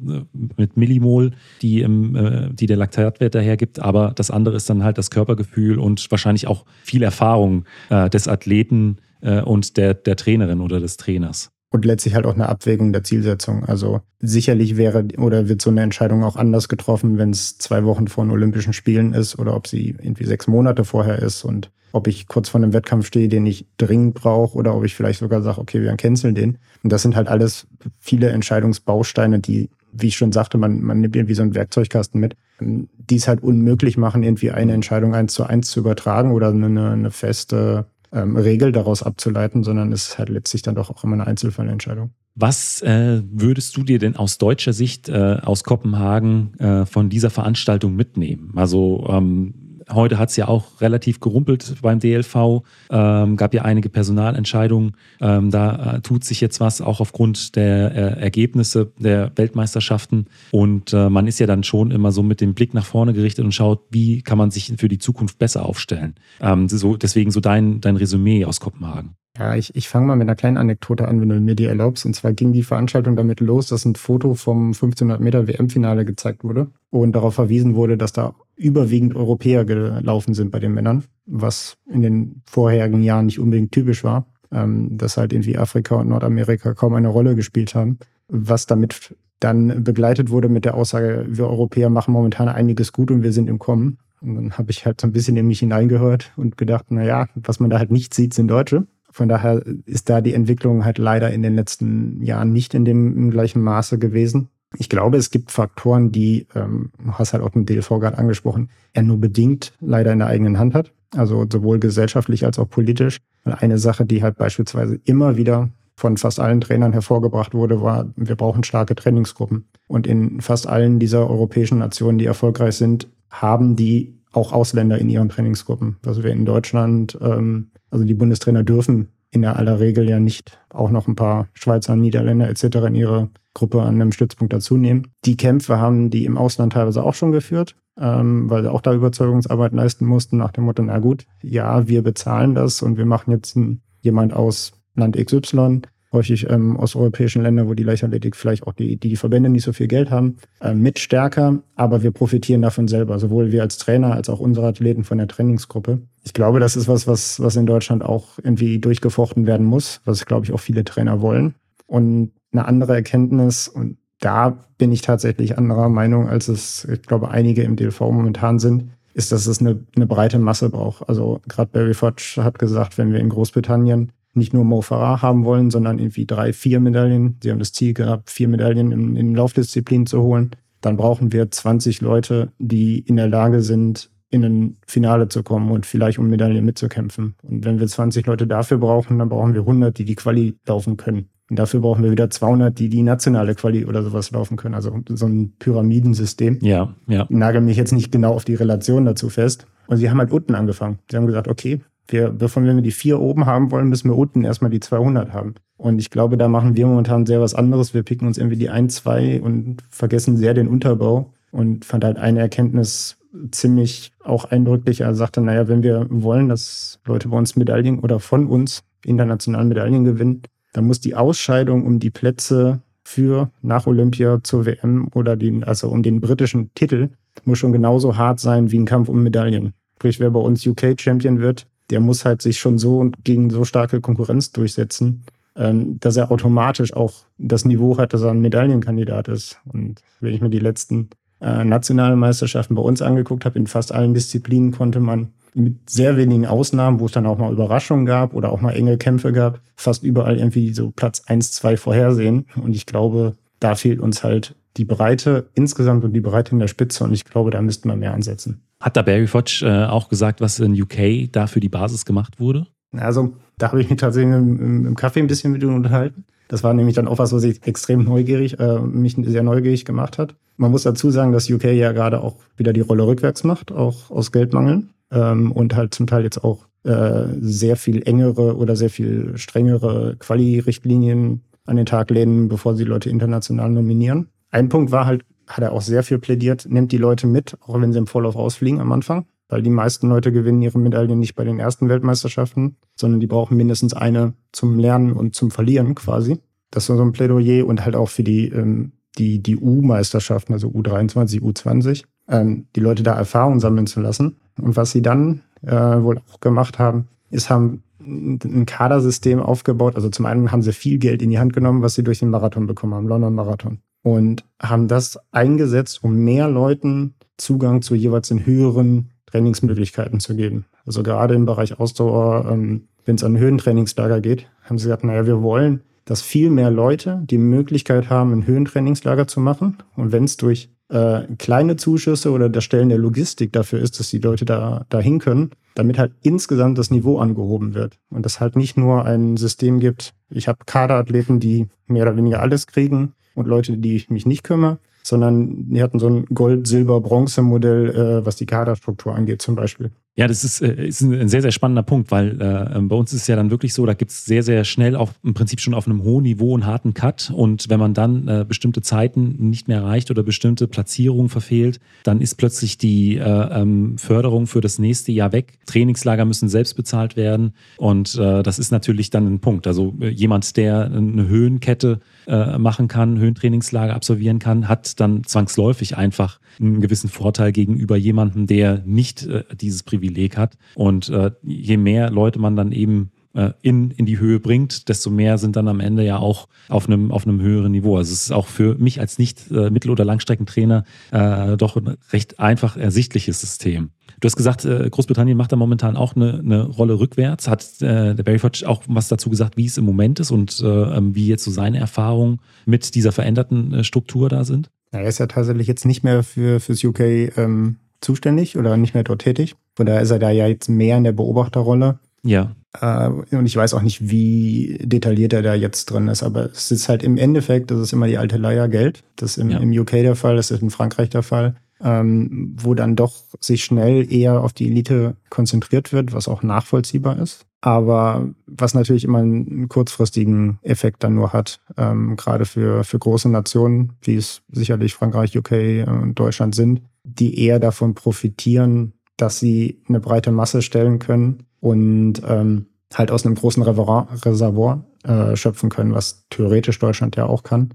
mit 0.57 0.77
Millimol, 0.77 1.33
die, 1.61 1.83
im, 1.83 2.17
äh, 2.17 2.49
die 2.53 2.67
der 2.67 2.77
Laktatwert 2.77 3.35
dahergibt, 3.35 3.79
aber 3.81 4.13
das 4.15 4.31
andere 4.31 4.57
ist 4.57 4.69
dann 4.71 4.85
halt 4.85 4.99
das 4.99 5.11
Körpergefühl 5.11 5.79
und 5.79 6.11
wahrscheinlich 6.11 6.47
auch 6.47 6.65
viel 6.83 7.03
Erfahrung 7.03 7.65
äh, 7.91 8.09
des 8.09 8.29
Athleten 8.29 8.99
äh, 9.21 9.43
und 9.43 9.77
der, 9.77 9.95
der 9.95 10.17
Trainerin 10.17 10.61
oder 10.61 10.81
des 10.81 10.97
Trainers 10.97 11.53
und 11.73 11.87
letztlich 11.87 12.15
halt 12.15 12.27
auch 12.27 12.35
eine 12.35 12.49
Abwägung 12.49 12.93
der 12.93 13.03
Zielsetzung. 13.03 13.65
Also 13.65 14.03
sicherlich 14.21 14.77
wäre 14.77 15.07
oder 15.17 15.49
wird 15.49 15.63
so 15.63 15.71
eine 15.71 15.81
Entscheidung 15.81 16.23
auch 16.23 16.37
anders 16.37 16.69
getroffen, 16.69 17.19
wenn 17.19 17.31
es 17.31 17.59
zwei 17.59 17.85
Wochen 17.85 18.09
vor 18.09 18.25
den 18.25 18.31
Olympischen 18.31 18.75
Spielen 18.75 19.15
ist 19.15 19.39
oder 19.39 19.57
ob 19.57 19.67
sie 19.67 19.97
irgendwie 19.99 20.25
sechs 20.25 20.47
Monate 20.47 20.85
vorher 20.85 21.19
ist 21.19 21.45
und 21.45 21.71
ob 21.93 22.07
ich 22.07 22.27
kurz 22.27 22.49
vor 22.49 22.61
einem 22.61 22.73
Wettkampf 22.73 23.07
stehe, 23.07 23.29
den 23.29 23.45
ich 23.47 23.67
dringend 23.77 24.15
brauche 24.15 24.57
oder 24.57 24.75
ob 24.75 24.85
ich 24.85 24.95
vielleicht 24.95 25.21
sogar 25.21 25.43
sage, 25.43 25.61
okay, 25.61 25.83
wir 25.83 25.95
canceln 25.97 26.35
den. 26.35 26.59
Und 26.83 26.93
das 26.93 27.03
sind 27.03 27.17
halt 27.17 27.29
alles 27.29 27.67
viele 27.99 28.31
Entscheidungsbausteine, 28.31 29.41
die, 29.41 29.69
wie 29.93 30.09
ich 30.09 30.17
schon 30.17 30.33
sagte, 30.33 30.59
man, 30.59 30.83
man 30.83 31.01
nimmt 31.01 31.15
irgendwie 31.15 31.35
so 31.35 31.43
einen 31.43 31.55
Werkzeugkasten 31.55 32.21
mit, 32.21 32.37
die 32.61 33.17
es 33.17 33.29
halt 33.29 33.43
unmöglich 33.43 33.97
machen, 33.97 34.23
irgendwie 34.23 34.51
eine 34.51 34.73
Entscheidung 34.73 35.15
eins 35.15 35.35
zu 35.35 35.45
eins 35.45 35.71
zu 35.71 35.81
übertragen 35.81 36.33
oder 36.33 36.49
eine, 36.49 36.91
eine 36.91 37.11
feste 37.11 37.87
ähm, 38.13 38.37
Regel 38.37 38.73
daraus 38.73 39.03
abzuleiten, 39.03 39.65
sondern 39.65 39.93
es 39.93 40.09
ist 40.09 40.19
halt 40.19 40.29
letztlich 40.29 40.63
dann 40.63 40.75
doch 40.75 40.91
auch 40.91 41.05
immer 41.05 41.15
eine 41.15 41.27
Einzelfallentscheidung. 41.27 42.11
Was 42.35 42.81
äh, 42.81 43.23
würdest 43.31 43.77
du 43.77 43.83
dir 43.83 43.99
denn 43.99 44.17
aus 44.17 44.39
deutscher 44.39 44.73
Sicht 44.73 45.09
äh, 45.09 45.39
aus 45.43 45.65
Kopenhagen 45.65 46.59
äh, 46.59 46.87
von 46.87 47.11
dieser 47.11 47.31
Veranstaltung 47.31 47.95
mitnehmen? 47.95 48.53
Also 48.57 49.07
ähm, 49.11 49.55
Heute 49.93 50.19
hat 50.19 50.31
es 50.31 50.37
ja 50.37 50.49
auch 50.49 50.81
relativ 50.81 51.21
gerumpelt 51.21 51.75
beim 51.83 52.01
DLV, 52.01 52.63
ähm, 52.91 53.37
gab 53.37 53.55
ja 53.55 53.63
einige 53.63 53.89
Personalentscheidungen. 53.89 54.97
Ähm, 55.21 55.51
da 55.51 55.97
äh, 55.97 56.01
tut 56.01 56.25
sich 56.25 56.41
jetzt 56.41 56.61
was, 56.61 56.81
auch 56.81 57.01
aufgrund 57.01 57.57
der 57.57 57.95
äh, 57.95 58.21
Ergebnisse 58.23 58.93
der 58.99 59.33
Weltmeisterschaften. 59.37 60.27
Und 60.51 60.93
äh, 60.93 61.09
man 61.09 61.27
ist 61.27 61.39
ja 61.41 61.47
dann 61.47 61.63
schon 61.63 61.91
immer 61.91 62.13
so 62.13 62.23
mit 62.23 62.41
dem 62.41 62.55
Blick 62.55 62.75
nach 62.75 62.87
vorne 62.87 63.13
gerichtet 63.13 63.45
und 63.45 63.53
schaut, 63.53 63.83
wie 63.91 64.23
kann 64.23 64.39
man 64.39 64.51
sich 64.51 64.73
für 64.79 64.89
die 64.89 64.99
Zukunft 64.99 65.39
besser 65.39 65.67
aufstellen. 65.67 66.15
Ähm, 66.41 66.69
so, 66.69 66.97
deswegen 66.97 67.31
so 67.31 67.41
dein, 67.41 67.81
dein 67.81 67.97
Resümee 67.97 68.45
aus 68.45 68.61
Kopenhagen. 68.61 69.17
Ja, 69.39 69.55
ich, 69.55 69.75
ich 69.75 69.89
fange 69.89 70.07
mal 70.07 70.17
mit 70.17 70.27
einer 70.27 70.37
kleinen 70.37 70.59
Anekdote 70.59 71.09
an, 71.09 71.21
wenn 71.21 71.31
du 71.31 71.41
mir 71.41 71.55
die 71.55 71.65
erlaubst. 71.65 72.05
Und 72.05 72.15
zwar 72.15 72.35
ging 72.35 72.53
die 72.53 72.63
Veranstaltung 72.63 73.17
damit 73.17 73.41
los, 73.41 73.69
dass 73.69 73.87
ein 73.87 73.95
Foto 73.95 74.35
vom 74.35 74.69
1500 74.69 75.21
Meter 75.21 75.49
WM-Finale 75.49 76.05
gezeigt 76.05 76.45
wurde 76.45 76.71
und 76.91 77.13
darauf 77.13 77.35
verwiesen 77.35 77.75
wurde, 77.75 77.97
dass 77.97 78.13
da 78.13 78.35
überwiegend 78.63 79.15
Europäer 79.15 79.65
gelaufen 79.65 80.35
sind 80.35 80.51
bei 80.51 80.61
den 80.61 80.73
Männern, 80.73 81.05
was 81.27 81.77
in 81.91 82.03
den 82.03 82.43
vorherigen 82.47 83.03
Jahren 83.03 83.27
nicht 83.27 83.39
unbedingt 83.39 83.73
typisch 83.73 84.05
war, 84.05 84.27
ähm, 84.51 84.97
dass 84.97 85.17
halt 85.17 85.33
irgendwie 85.33 85.59
Afrika 85.59 85.97
und 85.97 86.09
Nordamerika 86.09 86.75
kaum 86.75 86.95
eine 86.95 87.09
Rolle 87.09 87.35
gespielt 87.35 87.75
haben, 87.75 87.99
was 88.29 88.67
damit 88.67 89.17
dann 89.41 89.83
begleitet 89.83 90.31
wurde 90.31 90.49
mit 90.49 90.65
der 90.65 90.75
Aussage, 90.75 91.27
wir 91.29 91.49
Europäer 91.49 91.91
machen 91.91 92.13
momentan 92.13 92.49
einiges 92.49 92.93
gut 92.93 93.11
und 93.11 93.23
wir 93.23 93.33
sind 93.33 93.49
im 93.49 93.59
Kommen. 93.59 93.99
Und 94.21 94.37
dann 94.37 94.53
habe 94.53 94.71
ich 94.71 94.87
halt 94.87 95.01
so 95.01 95.09
ein 95.09 95.13
bisschen 95.13 95.37
in 95.37 95.49
mich 95.49 95.59
hineingehört 95.59 96.33
und 96.37 96.57
gedacht, 96.57 96.87
na 96.91 97.05
ja, 97.05 97.27
was 97.35 97.59
man 97.59 97.71
da 97.71 97.79
halt 97.79 97.91
nicht 97.91 98.15
sieht, 98.15 98.35
sind 98.35 98.49
Deutsche. 98.49 98.87
Von 99.11 99.29
daher 99.29 99.63
ist 99.85 100.09
da 100.09 100.21
die 100.21 100.33
Entwicklung 100.33 100.85
halt 100.85 100.99
leider 100.99 101.31
in 101.33 101.43
den 101.43 101.57
letzten 101.57 102.23
Jahren 102.23 102.53
nicht 102.53 102.73
in 102.73 102.85
dem 102.85 103.31
gleichen 103.31 103.61
Maße 103.61 103.99
gewesen. 103.99 104.49
Ich 104.79 104.89
glaube, 104.89 105.17
es 105.17 105.31
gibt 105.31 105.51
Faktoren, 105.51 106.13
die, 106.13 106.47
ähm, 106.55 106.91
du 107.05 107.13
hast 107.13 107.33
halt 107.33 107.43
auch 107.43 107.51
den 107.51 107.67
DLV 107.67 107.89
gerade 107.89 108.19
angesprochen, 108.19 108.71
er 108.93 109.03
nur 109.03 109.19
bedingt 109.19 109.73
leider 109.81 110.13
in 110.13 110.19
der 110.19 110.29
eigenen 110.29 110.59
Hand 110.59 110.75
hat. 110.75 110.93
Also 111.15 111.47
sowohl 111.51 111.79
gesellschaftlich 111.79 112.45
als 112.47 112.59
auch 112.59 112.69
politisch. 112.69 113.19
Eine 113.45 113.79
Sache, 113.79 114.07
die 114.07 114.23
halt 114.23 114.37
beispielsweise 114.37 114.99
immer 115.05 115.37
wieder 115.37 115.69
von 115.95 116.17
fast 116.17 116.41
allen 116.41 116.61
Trainern 116.61 116.93
hervorgebracht 116.93 117.55
wurde, 117.55 117.83
war, 117.83 118.09
wir 118.17 118.35
brauchen 118.35 118.65
starke 118.65 118.95
Trainingsgruppen. 118.95 119.67
Und 119.89 120.07
in 120.07 120.41
fast 120.41 120.67
allen 120.67 120.99
dieser 120.99 121.29
europäischen 121.29 121.79
Nationen, 121.79 122.19
die 122.19 122.25
erfolgreich 122.25 122.77
sind, 122.77 123.09
haben 123.31 123.77
die 123.77 124.15
auch 124.33 124.53
Ausländer 124.53 124.99
in 124.99 125.11
ihren 125.11 125.29
Trainingsgruppen. 125.29 125.97
Also 126.07 126.25
wir 126.25 126.31
in 126.33 126.47
Deutschland 126.47 127.19
ähm, 127.21 127.73
also 127.93 128.05
die 128.05 128.15
Bundestrainer 128.15 128.65
dürfen 128.65 129.09
in 129.33 129.45
aller 129.45 129.81
Regel 129.81 130.09
ja 130.09 130.21
nicht 130.21 130.59
auch 130.69 130.91
noch 130.91 131.09
ein 131.09 131.17
paar 131.17 131.49
Schweizer, 131.55 131.97
Niederländer 131.97 132.49
etc. 132.49 132.65
in 132.87 132.95
ihre 132.95 133.31
Gruppe 133.55 133.83
an 133.83 133.95
einem 133.95 134.13
Stützpunkt 134.13 134.53
dazu 134.53 134.77
nehmen. 134.77 135.09
Die 135.25 135.37
Kämpfe 135.37 135.79
haben 135.79 136.11
die 136.11 136.25
im 136.27 136.39
Ausland 136.39 136.75
teilweise 136.75 137.03
auch 137.03 137.15
schon 137.15 137.33
geführt, 137.33 137.75
ähm, 137.99 138.49
weil 138.49 138.63
sie 138.63 138.71
auch 138.71 138.83
da 138.83 138.93
Überzeugungsarbeit 138.93 139.73
leisten 139.73 140.07
mussten 140.07 140.37
nach 140.37 140.53
dem 140.53 140.65
Motto, 140.65 140.83
na 140.83 140.99
gut, 140.99 141.25
ja, 141.43 141.89
wir 141.89 142.03
bezahlen 142.03 142.55
das 142.55 142.83
und 142.83 142.99
wir 142.99 143.07
machen 143.07 143.31
jetzt 143.33 143.57
ein, 143.57 143.81
jemand 144.03 144.35
aus 144.35 144.73
Land 144.95 145.17
XY 145.17 145.81
häufig 146.13 146.49
ähm, 146.51 146.77
osteuropäischen 146.77 147.43
Ländern, 147.43 147.69
wo 147.69 147.75
die 147.75 147.83
Leichtathletik 147.83 148.37
vielleicht 148.37 148.67
auch 148.67 148.75
die, 148.75 148.99
die 148.99 149.17
Verbände 149.17 149.49
nicht 149.49 149.65
so 149.65 149.73
viel 149.73 149.89
Geld 149.89 150.11
haben, 150.11 150.37
äh, 150.61 150.75
mit 150.75 150.99
stärker, 150.99 151.63
aber 151.75 152.03
wir 152.03 152.11
profitieren 152.11 152.63
davon 152.63 152.87
selber, 152.87 153.19
sowohl 153.19 153.51
wir 153.51 153.63
als 153.63 153.79
Trainer 153.79 154.13
als 154.13 154.29
auch 154.29 154.39
unsere 154.41 154.67
Athleten 154.67 155.05
von 155.05 155.19
der 155.19 155.29
Trainingsgruppe. 155.29 156.03
Ich 156.25 156.33
glaube, 156.33 156.61
das 156.61 156.77
ist 156.77 156.89
was, 156.89 157.07
was, 157.07 157.41
was 157.41 157.57
in 157.57 157.67
Deutschland 157.67 158.05
auch 158.05 158.39
irgendwie 158.43 158.79
durchgefochten 158.79 159.47
werden 159.47 159.67
muss, 159.67 160.01
was, 160.05 160.25
glaube 160.25 160.47
ich, 160.47 160.53
auch 160.53 160.61
viele 160.61 160.85
Trainer 160.85 161.21
wollen. 161.21 161.55
Und 161.87 162.33
eine 162.53 162.67
andere 162.67 162.95
Erkenntnis, 162.95 163.69
und 163.69 163.99
da 164.21 164.57
bin 164.79 164.93
ich 164.93 165.03
tatsächlich 165.03 165.59
anderer 165.59 165.89
Meinung, 165.89 166.29
als 166.29 166.49
es, 166.49 166.85
ich 166.85 167.03
glaube, 167.03 167.31
einige 167.31 167.63
im 167.63 167.77
DLV 167.77 168.01
momentan 168.01 168.59
sind, 168.59 168.91
ist, 169.15 169.33
dass 169.33 169.47
es 169.47 169.61
eine, 169.61 169.85
eine 169.97 170.07
breite 170.07 170.39
Masse 170.39 170.71
braucht. 170.71 171.09
Also 171.09 171.41
gerade 171.49 171.71
Barry 171.71 171.95
Fudge 171.95 172.37
hat 172.39 172.59
gesagt, 172.59 172.99
wenn 172.99 173.13
wir 173.13 173.21
in 173.21 173.29
Großbritannien 173.29 174.13
nicht 174.35 174.55
nur 174.55 174.65
Mo 174.65 174.81
Farah 174.81 175.21
haben 175.21 175.45
wollen, 175.45 175.71
sondern 175.71 175.99
irgendwie 175.99 176.27
drei, 176.27 176.53
vier 176.53 176.81
Medaillen. 176.81 177.37
Sie 177.43 177.51
haben 177.51 177.59
das 177.59 177.73
Ziel 177.73 177.93
gehabt, 177.93 178.31
vier 178.31 178.49
Medaillen 178.49 178.93
in, 178.93 179.17
in 179.17 179.35
Laufdisziplinen 179.35 180.07
zu 180.07 180.23
holen. 180.23 180.53
Dann 180.81 180.97
brauchen 180.97 181.33
wir 181.33 181.51
20 181.51 182.01
Leute, 182.01 182.53
die 182.59 183.01
in 183.01 183.17
der 183.17 183.29
Lage 183.29 183.63
sind, 183.63 184.11
in 184.33 184.45
ein 184.45 184.77
Finale 184.87 185.29
zu 185.29 185.43
kommen 185.43 185.71
und 185.71 185.85
vielleicht 185.87 186.19
um 186.19 186.29
Medaillen 186.29 186.65
mitzukämpfen. 186.65 187.35
Und 187.43 187.65
wenn 187.65 187.79
wir 187.79 187.87
20 187.87 188.27
Leute 188.27 188.47
dafür 188.47 188.79
brauchen, 188.79 189.19
dann 189.19 189.29
brauchen 189.29 189.53
wir 189.53 189.61
100, 189.61 189.97
die 189.97 190.05
die 190.05 190.15
Quali 190.15 190.57
laufen 190.67 190.97
können. 190.97 191.29
Und 191.51 191.59
dafür 191.59 191.81
brauchen 191.81 192.03
wir 192.03 192.11
wieder 192.11 192.31
200, 192.31 192.79
die 192.79 192.89
die 192.89 193.03
nationale 193.03 193.55
Quali 193.55 193.85
oder 193.85 194.03
sowas 194.03 194.31
laufen 194.31 194.57
können. 194.57 194.75
Also 194.75 194.99
so 195.11 195.27
ein 195.27 195.53
Pyramidensystem. 195.59 196.59
Ja, 196.63 196.95
ja. 197.07 197.27
Nagel 197.29 197.61
mich 197.61 197.77
jetzt 197.77 197.93
nicht 197.93 198.11
genau 198.11 198.33
auf 198.33 198.47
die 198.47 198.55
Relation 198.55 199.05
dazu 199.05 199.29
fest. 199.29 199.67
Und 199.87 199.99
sie 199.99 200.09
haben 200.09 200.19
halt 200.19 200.33
unten 200.33 200.55
angefangen. 200.55 200.99
Sie 201.11 201.17
haben 201.19 201.27
gesagt, 201.27 201.49
okay, 201.49 201.81
wir, 202.09 202.31
bevor 202.31 202.65
wir 202.65 202.73
die 202.81 202.91
vier 202.91 203.21
oben 203.21 203.45
haben 203.45 203.71
wollen, 203.71 203.89
müssen 203.89 204.09
wir 204.09 204.17
unten 204.17 204.45
erstmal 204.45 204.71
die 204.71 204.81
200 204.81 205.35
haben. 205.35 205.55
Und 205.77 205.99
ich 205.99 206.09
glaube, 206.09 206.39
da 206.39 206.49
machen 206.49 206.75
wir 206.75 206.87
momentan 206.87 207.27
sehr 207.27 207.43
was 207.43 207.55
anderes. 207.55 207.93
Wir 207.93 208.03
picken 208.03 208.27
uns 208.27 208.39
irgendwie 208.39 208.57
die 208.57 208.71
ein, 208.71 208.89
zwei 208.89 209.43
und 209.43 209.83
vergessen 209.91 210.39
sehr 210.39 210.55
den 210.55 210.69
Unterbau. 210.69 211.35
Und 211.51 211.85
fand 211.85 212.03
halt 212.03 212.17
eine 212.17 212.41
Erkenntnis 212.41 213.19
ziemlich 213.51 214.13
auch 214.23 214.45
eindrücklich. 214.47 215.01
Er 215.01 215.15
sagte, 215.15 215.41
naja, 215.41 215.69
wenn 215.69 215.83
wir 215.83 216.07
wollen, 216.11 216.49
dass 216.49 217.01
Leute 217.07 217.29
bei 217.29 217.37
uns 217.37 217.57
Medaillen 217.57 218.01
oder 218.01 218.21
von 218.21 218.47
uns 218.47 218.83
international 219.05 219.65
Medaillen 219.65 220.05
gewinnen, 220.05 220.43
dann 220.73 220.87
muss 220.87 221.01
die 221.01 221.15
Ausscheidung 221.15 221.87
um 221.87 221.99
die 221.99 222.11
Plätze 222.11 222.83
für 223.05 223.51
nach 223.63 223.87
Olympia 223.87 224.41
zur 224.43 224.65
WM 224.67 225.09
oder 225.15 225.37
den, 225.37 225.65
also 225.65 225.89
um 225.89 226.03
den 226.03 226.21
britischen 226.21 226.73
Titel, 226.75 227.11
muss 227.45 227.59
schon 227.59 227.73
genauso 227.73 228.17
hart 228.17 228.41
sein 228.41 228.71
wie 228.71 228.79
ein 228.79 228.85
Kampf 228.87 229.09
um 229.09 229.23
Medaillen. 229.23 229.73
Sprich, 229.97 230.21
wer 230.21 230.31
bei 230.31 230.41
uns 230.41 230.67
UK-Champion 230.67 231.41
wird, 231.41 231.67
der 231.91 232.01
muss 232.01 232.25
halt 232.25 232.43
sich 232.43 232.59
schon 232.59 232.79
so 232.79 233.11
gegen 233.23 233.51
so 233.51 233.65
starke 233.65 234.01
Konkurrenz 234.01 234.53
durchsetzen, 234.53 235.25
ähm, 235.57 235.99
dass 236.01 236.17
er 236.17 236.31
automatisch 236.31 236.93
auch 236.95 237.13
das 237.39 237.65
Niveau 237.65 237.99
hat, 237.99 238.13
dass 238.13 238.23
er 238.23 238.31
ein 238.31 238.41
Medaillenkandidat 238.41 239.29
ist. 239.29 239.61
Und 239.73 240.01
wenn 240.21 240.35
ich 240.35 240.41
mir 240.41 240.51
die 240.51 240.59
letzten 240.59 241.11
äh, 241.43 241.65
nationalen 241.65 242.19
Meisterschaften 242.19 242.75
bei 242.75 242.83
uns 242.83 243.03
angeguckt 243.03 243.45
habe, 243.45 243.59
in 243.59 243.67
fast 243.67 243.93
allen 243.93 244.15
Disziplinen 244.15 244.73
konnte 244.73 245.01
man 245.01 245.33
mit 245.55 245.91
sehr 245.91 246.17
wenigen 246.17 246.47
Ausnahmen, 246.47 247.01
wo 247.01 247.07
es 247.07 247.13
dann 247.13 247.27
auch 247.27 247.37
mal 247.37 247.53
Überraschungen 247.53 248.07
gab 248.07 248.33
oder 248.33 248.53
auch 248.53 248.61
mal 248.61 248.73
enge 248.73 248.97
Kämpfe 248.97 249.33
gab, 249.33 249.61
fast 249.77 250.03
überall 250.03 250.39
irgendwie 250.39 250.73
so 250.73 250.91
Platz 250.91 251.25
1, 251.27 251.53
2 251.53 251.77
vorhersehen. 251.77 252.47
Und 252.57 252.75
ich 252.75 252.87
glaube, 252.87 253.37
da 253.61 253.75
fehlt 253.75 254.01
uns 254.01 254.25
halt 254.25 254.55
die 254.77 254.85
Breite 254.85 255.51
insgesamt 255.55 256.05
und 256.05 256.15
die 256.15 256.21
Breite 256.21 256.53
in 256.53 256.59
der 256.59 256.69
Spitze. 256.69 257.05
Und 257.05 257.13
ich 257.13 257.25
glaube, 257.25 257.51
da 257.51 257.61
müssten 257.61 257.89
wir 257.89 257.97
mehr 257.97 258.15
ansetzen. 258.15 258.63
Hat 258.81 258.97
da 258.97 259.03
Barry 259.03 259.27
Fodge 259.27 259.65
äh, 259.67 259.87
auch 259.87 260.09
gesagt, 260.09 260.41
was 260.41 260.59
in 260.59 260.81
UK 260.81 261.31
da 261.31 261.47
für 261.47 261.61
die 261.61 261.69
Basis 261.69 262.05
gemacht 262.05 262.41
wurde? 262.41 262.67
Also, 262.97 263.37
da 263.59 263.69
habe 263.69 263.81
ich 263.81 263.91
mich 263.91 263.99
tatsächlich 263.99 264.35
im, 264.35 264.87
im 264.87 264.97
Café 264.97 265.19
ein 265.19 265.27
bisschen 265.27 265.53
mit 265.53 265.63
ihm 265.63 265.75
unterhalten. 265.75 266.25
Das 266.49 266.63
war 266.63 266.75
nämlich 266.75 266.97
dann 266.97 267.09
auch 267.09 267.19
was, 267.19 267.33
was 267.33 267.45
ich 267.45 267.67
extrem 267.67 268.05
neugierig, 268.05 268.59
äh, 268.59 268.79
mich 268.81 269.17
sehr 269.19 269.43
neugierig 269.43 269.85
gemacht 269.85 270.19
hat. 270.19 270.35
Man 270.63 270.71
muss 270.71 270.85
dazu 270.85 271.11
sagen, 271.11 271.33
dass 271.33 271.51
UK 271.51 271.65
ja 271.73 271.91
gerade 271.91 272.21
auch 272.21 272.37
wieder 272.57 272.73
die 272.73 272.83
Rolle 272.83 273.05
rückwärts 273.05 273.43
macht, 273.43 273.73
auch 273.73 274.13
aus 274.13 274.31
Geldmangeln 274.31 274.91
ähm, 275.11 275.51
und 275.51 275.75
halt 275.75 275.93
zum 275.93 276.07
Teil 276.07 276.23
jetzt 276.23 276.45
auch 276.45 276.69
äh, 276.85 277.25
sehr 277.41 277.75
viel 277.75 278.07
engere 278.07 278.57
oder 278.57 278.77
sehr 278.77 278.89
viel 278.89 279.37
strengere 279.37 280.15
Quali-Richtlinien 280.21 281.41
an 281.67 281.77
den 281.77 281.85
Tag 281.85 282.11
lehnen, 282.11 282.47
bevor 282.47 282.77
sie 282.77 282.85
Leute 282.85 283.11
international 283.11 283.71
nominieren. 283.71 284.29
Ein 284.53 284.69
Punkt 284.69 284.93
war 284.93 285.05
halt, 285.05 285.25
hat 285.49 285.65
er 285.65 285.73
auch 285.73 285.83
sehr 285.83 286.05
viel 286.05 286.21
plädiert, 286.21 286.65
nimmt 286.69 286.93
die 286.93 286.97
Leute 286.97 287.27
mit, 287.27 287.57
auch 287.67 287.81
wenn 287.81 287.93
sie 287.93 287.99
im 287.99 288.07
Vorlauf 288.07 288.37
rausfliegen 288.37 288.81
am 288.81 288.93
Anfang, 288.93 289.27
weil 289.49 289.63
die 289.63 289.71
meisten 289.71 290.09
Leute 290.09 290.31
gewinnen 290.31 290.63
ihre 290.63 290.79
Medaillen 290.79 291.19
nicht 291.19 291.35
bei 291.35 291.43
den 291.43 291.59
ersten 291.59 291.89
Weltmeisterschaften, 291.89 292.77
sondern 292.95 293.19
die 293.19 293.27
brauchen 293.27 293.57
mindestens 293.57 293.95
eine 293.95 294.35
zum 294.53 294.79
Lernen 294.79 295.13
und 295.13 295.35
zum 295.35 295.51
Verlieren 295.51 295.97
quasi. 295.97 296.39
Das 296.71 296.89
war 296.89 296.97
so 296.97 297.03
ein 297.03 297.11
Plädoyer 297.11 297.67
und 297.67 297.85
halt 297.85 297.97
auch 297.97 298.11
für 298.11 298.23
die, 298.23 298.47
ähm, 298.47 298.93
die, 299.19 299.43
die 299.43 299.57
U-Meisterschaften, 299.57 300.53
also 300.53 300.69
U23, 300.69 301.41
U20, 301.41 302.05
ähm, 302.29 302.67
die 302.75 302.81
Leute 302.81 303.03
da 303.03 303.15
Erfahrung 303.15 303.61
sammeln 303.61 303.87
zu 303.87 304.01
lassen. 304.01 304.37
Und 304.61 304.77
was 304.77 304.93
sie 304.93 305.03
dann 305.03 305.43
äh, 305.63 305.73
wohl 305.73 306.21
auch 306.31 306.41
gemacht 306.41 306.79
haben, 306.79 307.09
ist, 307.31 307.51
haben 307.51 307.83
ein 308.05 308.67
Kadersystem 308.67 309.41
aufgebaut. 309.41 309.97
Also 309.97 310.09
zum 310.09 310.27
einen 310.27 310.53
haben 310.53 310.63
sie 310.63 310.73
viel 310.73 310.99
Geld 310.99 311.23
in 311.23 311.31
die 311.31 311.39
Hand 311.39 311.53
genommen, 311.53 311.83
was 311.83 311.95
sie 311.95 312.03
durch 312.03 312.19
den 312.19 312.31
Marathon 312.31 312.67
bekommen 312.67 312.95
haben, 312.95 313.09
London 313.09 313.35
Marathon. 313.35 313.79
Und 314.03 314.45
haben 314.61 314.89
das 314.89 315.19
eingesetzt, 315.31 316.03
um 316.03 316.17
mehr 316.17 316.49
Leuten 316.49 317.15
Zugang 317.37 317.83
zu 317.83 317.95
jeweils 317.95 318.29
den 318.29 318.45
höheren 318.45 319.11
Trainingsmöglichkeiten 319.27 320.21
zu 320.21 320.35
geben. 320.37 320.67
Also 320.85 321.03
gerade 321.03 321.35
im 321.35 321.47
Bereich 321.47 321.79
Ausdauer, 321.79 322.51
ähm, 322.51 322.89
wenn 323.05 323.17
es 323.17 323.25
an 323.25 323.39
Höhentrainingslager 323.39 324.21
geht, 324.21 324.49
haben 324.63 324.79
sie 324.79 324.85
gesagt, 324.85 325.05
naja, 325.05 325.27
wir 325.27 325.43
wollen, 325.43 325.83
dass 326.05 326.23
viel 326.23 326.51
mehr 326.51 326.71
Leute 326.71 327.23
die 327.25 327.39
Möglichkeit 327.39 328.11
haben, 328.11 328.33
ein 328.33 328.47
Höhentrainingslager 328.47 329.27
zu 329.27 329.41
machen. 329.41 329.79
Und 329.97 330.13
wenn 330.13 330.25
es 330.25 330.37
durch 330.37 330.71
äh, 330.89 331.23
kleine 331.39 331.77
Zuschüsse 331.77 332.31
oder 332.31 332.49
das 332.49 332.65
Stellen 332.65 332.91
der 332.91 332.99
Logistik 332.99 333.53
dafür 333.53 333.81
ist, 333.81 333.99
dass 333.99 334.11
die 334.11 334.19
Leute 334.19 334.45
da 334.45 334.85
dahin 334.91 335.19
können, 335.19 335.51
damit 335.75 335.99
halt 335.99 336.13
insgesamt 336.23 336.77
das 336.77 336.91
Niveau 336.91 337.19
angehoben 337.19 337.75
wird 337.75 337.99
und 338.11 338.27
es 338.27 338.41
halt 338.41 338.57
nicht 338.57 338.77
nur 338.77 339.05
ein 339.05 339.37
System 339.37 339.81
gibt, 339.81 340.13
ich 340.29 340.49
habe 340.49 340.59
Kaderathleten, 340.67 341.41
die 341.41 341.69
mehr 341.87 342.03
oder 342.03 342.17
weniger 342.17 342.41
alles 342.41 342.67
kriegen 342.67 343.15
und 343.35 343.49
Leute, 343.49 343.79
die 343.79 343.97
ich 343.97 344.11
mich 344.11 344.27
nicht 344.27 344.45
kümmere, 344.45 344.79
sondern 345.03 345.73
die 345.73 345.83
hatten 345.83 345.99
so 345.99 346.09
ein 346.09 346.27
Gold-, 346.27 346.67
Silber-, 346.67 347.01
Bronze-Modell, 347.01 347.91
äh, 347.91 348.27
was 348.27 348.37
die 348.37 348.47
Kaderstruktur 348.47 349.15
angeht 349.15 349.41
zum 349.41 349.57
Beispiel. 349.57 349.93
Ja, 350.15 350.29
das 350.29 350.45
ist, 350.45 350.61
äh, 350.61 350.89
ist 350.89 351.01
ein 351.01 351.29
sehr, 351.29 351.41
sehr 351.41 351.53
spannender 351.53 351.83
Punkt, 351.83 352.11
weil 352.11 352.39
äh, 352.39 352.81
bei 352.83 352.97
uns 352.97 353.15
ist 353.15 353.23
es 353.23 353.27
ja 353.29 353.37
dann 353.37 353.51
wirklich 353.51 353.73
so, 353.73 353.87
da 353.87 353.95
gibt 353.95 354.11
es 354.11 354.27
sehr, 354.27 354.43
sehr 354.43 354.65
schnell 354.65 354.95
auf, 354.95 355.15
im 355.25 355.33
Prinzip 355.33 355.59
schon 355.59 355.73
auf 355.73 355.87
einem 355.87 356.03
hohen 356.03 356.25
Niveau 356.25 356.53
einen 356.53 356.67
harten 356.67 356.93
Cut 356.93 357.33
und 357.35 357.71
wenn 357.71 357.81
man 357.81 357.95
dann 357.95 358.29
äh, 358.29 358.45
bestimmte 358.47 358.83
Zeiten 358.83 359.49
nicht 359.49 359.69
mehr 359.69 359.79
erreicht 359.79 360.11
oder 360.11 360.23
bestimmte 360.23 360.69
Platzierungen 360.69 361.31
verfehlt, 361.31 361.81
dann 362.03 362.21
ist 362.21 362.35
plötzlich 362.35 362.77
die 362.77 363.17
äh, 363.17 363.23
ähm, 363.23 363.97
Förderung 363.97 364.47
für 364.47 364.61
das 364.61 364.79
nächste 364.79 365.13
Jahr 365.13 365.33
weg. 365.33 365.55
Trainingslager 365.65 366.27
müssen 366.27 366.51
selbst 366.51 366.75
bezahlt 366.75 367.17
werden 367.17 367.55
und 367.79 368.15
äh, 368.17 368.43
das 368.43 368.59
ist 368.59 368.71
natürlich 368.71 369.09
dann 369.09 369.27
ein 369.27 369.41
Punkt. 369.41 369.67
Also 369.67 369.95
äh, 369.99 370.09
jemand, 370.09 370.59
der 370.59 370.91
eine 370.93 371.27
Höhenkette 371.27 372.01
äh, 372.27 372.59
machen 372.59 372.87
kann, 372.87 373.19
Höhentrainingslager 373.19 373.95
absolvieren 373.95 374.41
kann, 374.41 374.69
hat 374.69 375.01
dann 375.01 375.25
zwangsläufig 375.25 375.97
einfach 375.97 376.39
einen 376.61 376.83
gewissen 376.83 377.09
Vorteil 377.09 377.51
gegenüber 377.51 377.97
jemandem, 377.97 378.47
der 378.47 378.83
nicht 378.85 379.27
äh, 379.27 379.45
dieses 379.59 379.83
Privileg 379.83 380.02
hat. 380.37 380.57
Und 380.75 381.09
äh, 381.09 381.31
je 381.43 381.77
mehr 381.77 382.11
Leute 382.11 382.39
man 382.39 382.57
dann 382.57 382.73
eben 382.73 383.11
äh, 383.35 383.53
in, 383.63 383.91
in 383.93 384.07
die 384.07 384.19
Höhe 384.19 384.41
bringt, 384.41 384.89
desto 384.89 385.11
mehr 385.11 385.39
sind 385.39 385.57
dann 385.57 385.69
am 385.69 385.81
Ende 385.81 386.05
ja 386.05 386.19
auch 386.19 386.49
auf 386.69 386.87
einem, 386.87 387.11
auf 387.11 387.25
höheren 387.25 387.73
Niveau. 387.73 387.97
Also 387.97 388.13
es 388.13 388.25
ist 388.25 388.33
auch 388.33 388.47
für 388.47 388.75
mich 388.77 389.01
als 389.01 389.19
nicht 389.19 389.51
äh, 389.51 389.71
Mittel- 389.71 389.91
oder 389.91 390.05
Langstreckentrainer 390.05 390.85
äh, 391.13 391.57
doch 391.57 391.77
ein 391.77 391.97
recht 392.13 392.41
einfach 392.41 392.77
ersichtliches 392.77 393.41
System. 393.41 393.91
Du 394.21 394.27
hast 394.27 394.37
gesagt, 394.37 394.65
äh, 394.65 394.89
Großbritannien 394.89 395.37
macht 395.37 395.53
da 395.53 395.57
momentan 395.57 395.97
auch 395.97 396.15
eine, 396.15 396.39
eine 396.39 396.63
Rolle 396.63 396.99
rückwärts. 396.99 397.49
Hat 397.49 397.65
äh, 397.81 398.15
der 398.15 398.23
Barry 398.23 398.39
Fudge 398.39 398.69
auch 398.69 398.83
was 398.87 399.09
dazu 399.09 399.31
gesagt, 399.31 399.57
wie 399.57 399.67
es 399.67 399.79
im 399.79 399.85
Moment 399.85 400.21
ist 400.21 400.31
und 400.31 400.61
äh, 400.61 400.67
ähm, 400.67 401.15
wie 401.15 401.27
jetzt 401.27 401.45
so 401.45 401.51
seine 401.51 401.79
Erfahrungen 401.79 402.39
mit 402.67 402.95
dieser 402.95 403.13
veränderten 403.13 403.83
Struktur 403.83 404.29
da 404.29 404.45
sind? 404.45 404.71
Er 404.91 405.05
ist 405.05 405.19
ja 405.19 405.27
tatsächlich 405.27 405.67
jetzt 405.67 405.87
nicht 405.87 406.05
mehr 406.05 406.23
für 406.23 406.61
fürs 406.61 406.85
UK 406.85 407.01
ähm, 407.39 407.77
zuständig 408.03 408.57
oder 408.59 408.77
nicht 408.77 408.95
mehr 408.95 409.05
dort 409.05 409.23
tätig. 409.23 409.55
Von 409.75 409.87
daher 409.87 410.03
ist 410.03 410.11
er 410.11 410.19
da 410.19 410.31
ja 410.31 410.47
jetzt 410.47 410.69
mehr 410.69 410.97
in 410.97 411.05
der 411.05 411.13
Beobachterrolle. 411.13 411.99
Ja. 412.23 412.55
Äh, 412.81 413.09
und 413.09 413.47
ich 413.47 413.57
weiß 413.57 413.75
auch 413.75 413.83
nicht, 413.83 414.11
wie 414.11 414.79
detailliert 414.83 415.33
er 415.33 415.43
da 415.43 415.55
jetzt 415.55 415.87
drin 415.87 416.09
ist, 416.09 416.23
aber 416.23 416.47
es 416.47 416.71
ist 416.71 416.89
halt 416.89 417.03
im 417.03 417.17
Endeffekt, 417.17 417.71
das 417.71 417.81
ist 417.81 417.93
immer 417.93 418.07
die 418.07 418.19
alte 418.19 418.37
Leier 418.37 418.69
Geld. 418.69 419.03
Das 419.17 419.33
ist 419.33 419.39
im, 419.39 419.51
ja. 419.51 419.59
im 419.59 419.71
UK 419.71 419.91
der 419.91 420.17
Fall, 420.17 420.37
das 420.37 420.51
ist 420.51 420.63
in 420.63 420.71
Frankreich 420.71 421.11
der 421.11 421.23
Fall, 421.23 421.57
ähm, 421.83 422.57
wo 422.59 422.75
dann 422.75 422.97
doch 422.97 423.15
sich 423.41 423.65
schnell 423.65 424.13
eher 424.13 424.43
auf 424.43 424.53
die 424.53 424.69
Elite 424.69 425.17
konzentriert 425.31 425.93
wird, 425.93 426.13
was 426.13 426.29
auch 426.29 426.43
nachvollziehbar 426.43 427.19
ist. 427.19 427.47
Aber 427.65 428.29
was 428.47 428.75
natürlich 428.75 429.05
immer 429.05 429.19
einen 429.19 429.69
kurzfristigen 429.69 430.59
Effekt 430.63 431.05
dann 431.05 431.15
nur 431.15 431.33
hat, 431.33 431.61
ähm, 431.77 432.17
gerade 432.17 432.45
für, 432.45 432.83
für 432.83 432.99
große 432.99 433.29
Nationen, 433.29 433.93
wie 434.03 434.17
es 434.17 434.43
sicherlich 434.51 434.95
Frankreich, 434.95 435.37
UK 435.39 435.87
und 435.87 436.15
Deutschland 436.17 436.57
sind, 436.57 436.83
die 437.05 437.39
eher 437.41 437.59
davon 437.59 437.95
profitieren, 437.95 438.95
dass 439.17 439.39
sie 439.39 439.83
eine 439.89 440.01
breite 440.01 440.33
Masse 440.33 440.63
stellen 440.63 440.99
können 440.99 441.45
und 441.61 442.23
ähm, 442.27 442.67
halt 442.95 443.11
aus 443.11 443.25
einem 443.25 443.35
großen 443.35 443.63
Reservoir 443.63 444.85
äh, 445.05 445.37
schöpfen 445.37 445.71
können, 445.71 445.95
was 445.95 446.27
theoretisch 446.31 446.79
Deutschland 446.79 447.17
ja 447.17 447.27
auch 447.27 447.43
kann. 447.43 447.71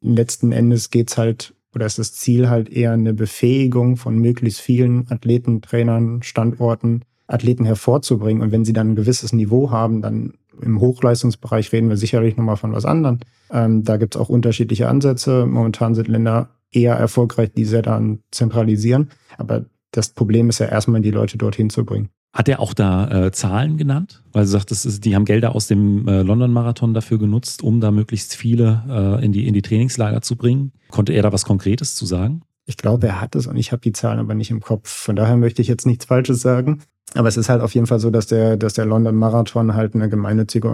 Letzten 0.00 0.52
Endes 0.52 0.90
geht's 0.90 1.18
halt, 1.18 1.54
oder 1.74 1.86
ist 1.86 1.98
das 1.98 2.14
Ziel 2.14 2.48
halt 2.48 2.68
eher 2.68 2.92
eine 2.92 3.14
Befähigung 3.14 3.96
von 3.96 4.18
möglichst 4.18 4.60
vielen 4.60 5.10
Athleten, 5.10 5.60
Trainern, 5.60 6.22
Standorten, 6.22 7.02
Athleten 7.26 7.64
hervorzubringen. 7.64 8.42
Und 8.42 8.52
wenn 8.52 8.64
sie 8.64 8.72
dann 8.72 8.90
ein 8.90 8.96
gewisses 8.96 9.32
Niveau 9.32 9.70
haben, 9.70 10.02
dann 10.02 10.34
im 10.60 10.80
Hochleistungsbereich 10.80 11.72
reden 11.72 11.88
wir 11.88 11.96
sicherlich 11.96 12.36
nochmal 12.36 12.56
von 12.56 12.72
was 12.72 12.84
anderem. 12.84 13.18
Ähm, 13.50 13.84
da 13.84 13.96
gibt's 13.96 14.16
auch 14.16 14.28
unterschiedliche 14.28 14.88
Ansätze. 14.88 15.46
Momentan 15.46 15.94
sind 15.94 16.08
Länder 16.08 16.48
eher 16.70 16.94
erfolgreich, 16.94 17.50
die 17.56 17.64
sehr 17.64 17.82
dann 17.82 18.20
zentralisieren. 18.30 19.10
Aber 19.36 19.64
das 19.90 20.10
Problem 20.10 20.48
ist 20.48 20.58
ja 20.58 20.66
erstmal, 20.66 21.00
die 21.00 21.10
Leute 21.10 21.38
dorthin 21.38 21.70
zu 21.70 21.84
bringen. 21.84 22.10
Hat 22.32 22.48
er 22.48 22.60
auch 22.60 22.74
da 22.74 23.26
äh, 23.26 23.32
Zahlen 23.32 23.78
genannt? 23.78 24.22
Weil 24.32 24.44
du 24.44 24.50
sagst, 24.50 24.70
ist, 24.70 25.04
die 25.04 25.14
haben 25.14 25.24
Gelder 25.24 25.54
aus 25.54 25.66
dem 25.66 26.06
äh, 26.06 26.22
London-Marathon 26.22 26.92
dafür 26.92 27.18
genutzt, 27.18 27.62
um 27.62 27.80
da 27.80 27.90
möglichst 27.90 28.36
viele 28.36 28.84
äh, 28.88 29.24
in, 29.24 29.32
die, 29.32 29.46
in 29.46 29.54
die 29.54 29.62
Trainingslager 29.62 30.20
zu 30.20 30.36
bringen. 30.36 30.72
Konnte 30.90 31.14
er 31.14 31.22
da 31.22 31.32
was 31.32 31.44
Konkretes 31.44 31.94
zu 31.94 32.04
sagen? 32.04 32.42
Ich 32.66 32.76
glaube, 32.76 33.06
er 33.06 33.20
hat 33.22 33.34
es 33.34 33.46
und 33.46 33.56
ich 33.56 33.72
habe 33.72 33.80
die 33.80 33.92
Zahlen 33.92 34.18
aber 34.18 34.34
nicht 34.34 34.50
im 34.50 34.60
Kopf. 34.60 34.90
Von 34.90 35.16
daher 35.16 35.38
möchte 35.38 35.62
ich 35.62 35.68
jetzt 35.68 35.86
nichts 35.86 36.04
Falsches 36.04 36.42
sagen. 36.42 36.82
Aber 37.14 37.28
es 37.28 37.36
ist 37.36 37.48
halt 37.48 37.62
auf 37.62 37.74
jeden 37.74 37.86
Fall 37.86 38.00
so, 38.00 38.10
dass 38.10 38.26
der, 38.26 38.56
dass 38.56 38.74
der 38.74 38.84
London 38.84 39.16
Marathon 39.16 39.74
halt 39.74 39.94
eine 39.94 40.08
gemeinnützige 40.08 40.68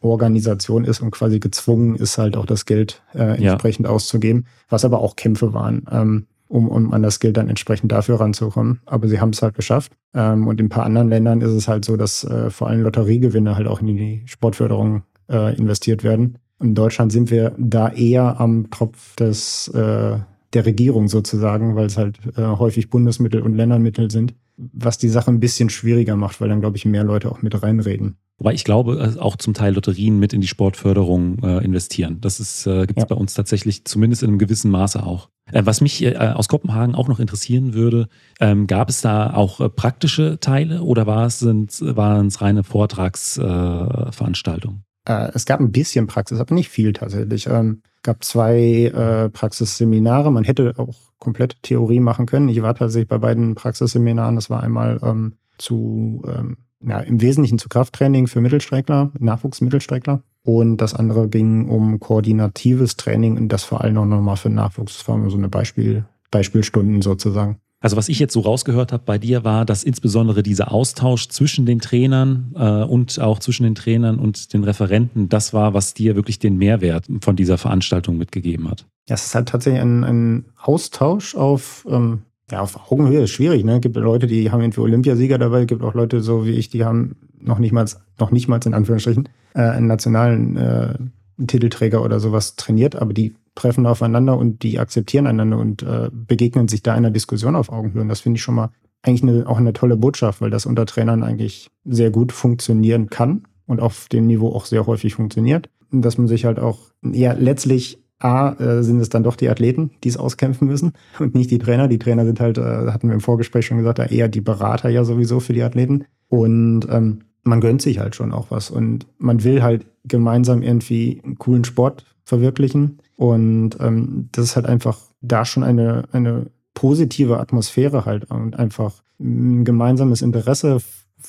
Organisation 0.00 0.84
ist 0.84 1.00
und 1.00 1.10
quasi 1.10 1.38
gezwungen 1.38 1.96
ist, 1.96 2.16
halt 2.16 2.36
auch 2.36 2.46
das 2.46 2.64
Geld 2.64 3.02
äh, 3.14 3.36
entsprechend 3.42 3.86
ja. 3.86 3.92
auszugeben, 3.92 4.46
was 4.70 4.84
aber 4.84 5.00
auch 5.00 5.16
Kämpfe 5.16 5.52
waren. 5.52 5.84
Ähm, 5.90 6.26
um, 6.48 6.68
um 6.68 6.92
an 6.92 7.02
das 7.02 7.20
Geld 7.20 7.36
dann 7.36 7.48
entsprechend 7.48 7.92
dafür 7.92 8.20
ranzukommen. 8.20 8.80
Aber 8.86 9.08
sie 9.08 9.20
haben 9.20 9.30
es 9.30 9.42
halt 9.42 9.54
geschafft. 9.54 9.92
Ähm, 10.14 10.46
und 10.46 10.60
in 10.60 10.66
ein 10.66 10.70
paar 10.70 10.84
anderen 10.84 11.08
Ländern 11.08 11.40
ist 11.40 11.50
es 11.50 11.68
halt 11.68 11.84
so, 11.84 11.96
dass 11.96 12.24
äh, 12.24 12.50
vor 12.50 12.68
allem 12.68 12.82
Lotteriegewinne 12.82 13.56
halt 13.56 13.66
auch 13.66 13.80
in 13.80 13.88
die 13.88 14.22
Sportförderung 14.26 15.02
äh, 15.28 15.56
investiert 15.56 16.04
werden. 16.04 16.38
In 16.60 16.74
Deutschland 16.74 17.12
sind 17.12 17.30
wir 17.30 17.54
da 17.58 17.88
eher 17.88 18.40
am 18.40 18.70
Tropf 18.70 19.16
des, 19.16 19.68
äh, 19.68 20.18
der 20.52 20.66
Regierung 20.66 21.08
sozusagen, 21.08 21.76
weil 21.76 21.86
es 21.86 21.98
halt 21.98 22.18
äh, 22.36 22.42
häufig 22.42 22.88
Bundesmittel 22.88 23.42
und 23.42 23.54
Ländermittel 23.54 24.10
sind, 24.10 24.34
was 24.56 24.98
die 24.98 25.08
Sache 25.08 25.30
ein 25.30 25.40
bisschen 25.40 25.70
schwieriger 25.70 26.16
macht, 26.16 26.40
weil 26.40 26.48
dann, 26.48 26.60
glaube 26.60 26.76
ich, 26.76 26.84
mehr 26.84 27.04
Leute 27.04 27.30
auch 27.30 27.42
mit 27.42 27.62
reinreden. 27.62 28.16
Wobei 28.38 28.52
ich 28.52 28.64
glaube, 28.64 29.14
äh, 29.16 29.18
auch 29.18 29.36
zum 29.36 29.54
Teil 29.54 29.74
Lotterien 29.74 30.18
mit 30.18 30.34
in 30.34 30.40
die 30.40 30.46
Sportförderung 30.46 31.42
äh, 31.42 31.64
investieren. 31.64 32.20
Das 32.20 32.38
ist, 32.38 32.66
äh, 32.66 32.86
gibt 32.86 32.98
es 32.98 33.04
ja. 33.04 33.06
bei 33.06 33.14
uns 33.14 33.34
tatsächlich 33.34 33.84
zumindest 33.84 34.22
in 34.22 34.28
einem 34.28 34.38
gewissen 34.38 34.70
Maße 34.70 35.02
auch. 35.02 35.30
Äh, 35.50 35.62
was 35.64 35.80
mich 35.80 36.02
äh, 36.02 36.16
aus 36.16 36.48
Kopenhagen 36.48 36.94
auch 36.94 37.08
noch 37.08 37.18
interessieren 37.18 37.72
würde, 37.72 38.08
ähm, 38.40 38.66
gab 38.66 38.90
es 38.90 39.00
da 39.00 39.32
auch 39.32 39.60
äh, 39.60 39.70
praktische 39.70 40.38
Teile 40.40 40.82
oder 40.82 41.06
war 41.06 41.24
es, 41.26 41.38
sind, 41.38 41.80
waren 41.80 42.26
es 42.26 42.42
reine 42.42 42.62
Vortragsveranstaltungen? 42.62 44.82
Es 45.06 45.46
gab 45.46 45.60
ein 45.60 45.72
bisschen 45.72 46.06
Praxis, 46.06 46.40
aber 46.40 46.54
nicht 46.54 46.68
viel 46.68 46.92
tatsächlich. 46.92 47.46
Ähm, 47.46 47.82
gab 48.02 48.24
zwei 48.24 49.30
Praxisseminare. 49.32 50.30
Man 50.30 50.44
hätte 50.44 50.74
auch 50.76 50.94
komplett 51.18 51.62
Theorie 51.62 52.00
machen 52.00 52.26
können. 52.26 52.48
Ich 52.48 52.62
war 52.62 52.74
tatsächlich 52.74 53.08
bei 53.08 53.18
beiden 53.18 53.54
Praxisseminaren. 53.54 54.36
Das 54.36 54.50
war 54.50 54.62
einmal 54.62 55.00
ähm, 55.02 55.34
zu 55.58 56.22
ähm, 56.26 56.56
ja, 56.86 57.00
im 57.00 57.20
Wesentlichen 57.20 57.58
zu 57.58 57.68
Krafttraining 57.68 58.26
für 58.26 58.40
Mittelstreckler, 58.40 59.10
Nachwuchsmittelstreckler. 59.18 60.22
Und 60.42 60.76
das 60.76 60.94
andere 60.94 61.28
ging 61.28 61.68
um 61.68 61.98
koordinatives 61.98 62.96
Training 62.96 63.36
und 63.36 63.48
das 63.48 63.64
vor 63.64 63.82
allem 63.82 63.98
auch 63.98 64.04
nochmal 64.04 64.36
für 64.36 64.50
Nachwuchs. 64.50 64.98
Das 64.98 65.08
war 65.08 65.30
so 65.30 65.36
eine 65.36 65.48
Beispiel, 65.48 66.04
Beispielstunden 66.30 67.02
sozusagen. 67.02 67.58
Also 67.80 67.96
was 67.96 68.08
ich 68.08 68.18
jetzt 68.18 68.32
so 68.32 68.40
rausgehört 68.40 68.92
habe 68.92 69.02
bei 69.04 69.18
dir 69.18 69.44
war, 69.44 69.64
dass 69.64 69.84
insbesondere 69.84 70.42
dieser 70.42 70.72
Austausch 70.72 71.28
zwischen 71.28 71.66
den 71.66 71.78
Trainern 71.78 72.52
äh, 72.56 72.82
und 72.84 73.20
auch 73.20 73.38
zwischen 73.38 73.64
den 73.64 73.74
Trainern 73.74 74.18
und 74.18 74.54
den 74.54 74.64
Referenten, 74.64 75.28
das 75.28 75.52
war, 75.52 75.74
was 75.74 75.94
dir 75.94 76.16
wirklich 76.16 76.38
den 76.38 76.56
Mehrwert 76.56 77.06
von 77.20 77.36
dieser 77.36 77.58
Veranstaltung 77.58 78.16
mitgegeben 78.16 78.70
hat. 78.70 78.86
Ja, 79.08 79.14
es 79.14 79.26
ist 79.26 79.34
halt 79.34 79.48
tatsächlich 79.48 79.82
ein, 79.82 80.04
ein 80.04 80.44
Austausch 80.56 81.34
auf 81.34 81.86
ähm, 81.88 82.22
ja, 82.50 82.60
auf 82.60 82.90
Augenhöhe 82.90 83.22
ist 83.22 83.30
schwierig, 83.30 83.64
ne? 83.64 83.80
Gibt 83.80 83.96
Leute, 83.96 84.26
die 84.28 84.50
haben 84.50 84.60
irgendwie 84.60 84.80
Olympiasieger 84.80 85.36
dabei, 85.36 85.64
gibt 85.64 85.82
auch 85.82 85.94
Leute 85.94 86.20
so 86.20 86.46
wie 86.46 86.52
ich, 86.52 86.68
die 86.68 86.84
haben 86.84 87.16
noch 87.40 87.58
nicht 87.58 87.72
mal, 87.72 87.86
noch 88.18 88.30
nicht 88.30 88.46
mal 88.46 88.60
in 88.64 88.74
Anführungsstrichen, 88.74 89.28
äh, 89.54 89.62
einen 89.62 89.88
nationalen 89.88 90.56
äh, 90.56 90.94
Titelträger 91.44 92.02
oder 92.02 92.20
sowas 92.20 92.56
trainiert, 92.56 92.96
aber 92.96 93.12
die 93.12 93.34
treffen 93.54 93.86
aufeinander 93.86 94.36
und 94.36 94.62
die 94.62 94.78
akzeptieren 94.78 95.26
einander 95.26 95.58
und 95.58 95.82
äh, 95.82 96.10
begegnen 96.12 96.68
sich 96.68 96.82
da 96.82 96.94
einer 96.94 97.10
Diskussion 97.10 97.56
auf 97.56 97.70
Augenhöhe. 97.70 98.02
Und 98.02 98.08
das 98.08 98.20
finde 98.20 98.38
ich 98.38 98.42
schon 98.42 98.54
mal 98.54 98.70
eigentlich 99.02 99.22
eine, 99.22 99.46
auch 99.46 99.58
eine 99.58 99.72
tolle 99.72 99.96
Botschaft, 99.96 100.40
weil 100.40 100.50
das 100.50 100.66
unter 100.66 100.86
Trainern 100.86 101.22
eigentlich 101.22 101.70
sehr 101.84 102.10
gut 102.10 102.32
funktionieren 102.32 103.08
kann 103.08 103.44
und 103.66 103.80
auf 103.80 104.08
dem 104.08 104.26
Niveau 104.26 104.54
auch 104.54 104.66
sehr 104.66 104.86
häufig 104.86 105.14
funktioniert. 105.14 105.68
Und 105.90 106.02
dass 106.02 106.18
man 106.18 106.26
sich 106.26 106.44
halt 106.44 106.58
auch 106.58 106.90
ja 107.02 107.32
letztlich 107.32 107.98
A, 108.18 108.52
äh, 108.52 108.82
sind 108.82 109.00
es 109.00 109.10
dann 109.10 109.24
doch 109.24 109.36
die 109.36 109.48
Athleten, 109.50 109.90
die 110.02 110.08
es 110.08 110.16
auskämpfen 110.16 110.66
müssen 110.66 110.92
und 111.18 111.34
nicht 111.34 111.50
die 111.50 111.58
Trainer. 111.58 111.88
Die 111.88 111.98
Trainer 111.98 112.24
sind 112.24 112.40
halt, 112.40 112.58
äh, 112.58 112.90
hatten 112.90 113.08
wir 113.08 113.14
im 113.14 113.20
Vorgespräch 113.20 113.66
schon 113.66 113.78
gesagt, 113.78 113.98
eher 113.98 114.28
die 114.28 114.40
Berater 114.40 114.88
ja 114.88 115.04
sowieso 115.04 115.40
für 115.40 115.52
die 115.52 115.62
Athleten. 115.62 116.06
Und 116.28 116.86
ähm, 116.90 117.20
man 117.46 117.60
gönnt 117.60 117.82
sich 117.82 117.98
halt 117.98 118.14
schon 118.14 118.32
auch 118.32 118.50
was 118.50 118.70
und 118.70 119.06
man 119.18 119.44
will 119.44 119.62
halt 119.62 119.86
gemeinsam 120.04 120.62
irgendwie 120.62 121.20
einen 121.24 121.38
coolen 121.38 121.64
Sport 121.64 122.04
verwirklichen. 122.24 122.98
Und 123.16 123.76
ähm, 123.80 124.28
das 124.32 124.46
ist 124.46 124.56
halt 124.56 124.66
einfach 124.66 124.98
da 125.20 125.44
schon 125.44 125.62
eine, 125.62 126.04
eine 126.12 126.46
positive 126.74 127.40
Atmosphäre 127.40 128.04
halt 128.04 128.30
und 128.30 128.58
einfach 128.58 129.02
ein 129.18 129.64
gemeinsames 129.64 130.22
Interesse, 130.22 130.78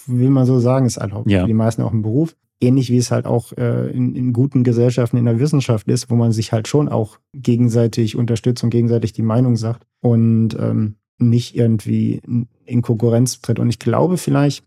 will 0.06 0.30
man 0.30 0.46
so 0.46 0.60
sagen, 0.60 0.86
ist 0.86 0.98
halt 0.98 1.14
auch 1.14 1.26
ja. 1.26 1.42
für 1.42 1.48
die 1.48 1.54
meisten 1.54 1.82
auch 1.82 1.94
ein 1.94 2.02
Beruf 2.02 2.36
ähnlich 2.60 2.92
wie 2.92 2.98
es 2.98 3.12
halt 3.12 3.26
auch 3.26 3.54
äh, 3.54 3.92
in, 3.92 4.16
in, 4.16 4.34
guten 4.34 4.64
Gesellschaften 4.64 5.18
in 5.18 5.26
der 5.26 5.40
Wissenschaft 5.40 5.88
ist, 5.88 6.10
wo 6.10 6.16
man 6.16 6.32
sich 6.32 6.52
halt 6.52 6.68
schon 6.68 6.90
auch 6.90 7.20
gegenseitig 7.34 8.16
unterstützt 8.16 8.64
und 8.64 8.70
gegenseitig 8.70 9.14
die 9.14 9.22
Meinung 9.22 9.56
sagt 9.56 9.86
und 10.02 10.58
ähm, 10.60 10.96
nicht 11.20 11.56
irgendwie 11.56 12.22
in 12.66 12.82
Konkurrenz 12.82 13.42
tritt. 13.42 13.60
Und 13.60 13.70
ich 13.70 13.80
glaube 13.80 14.18
vielleicht, 14.18 14.64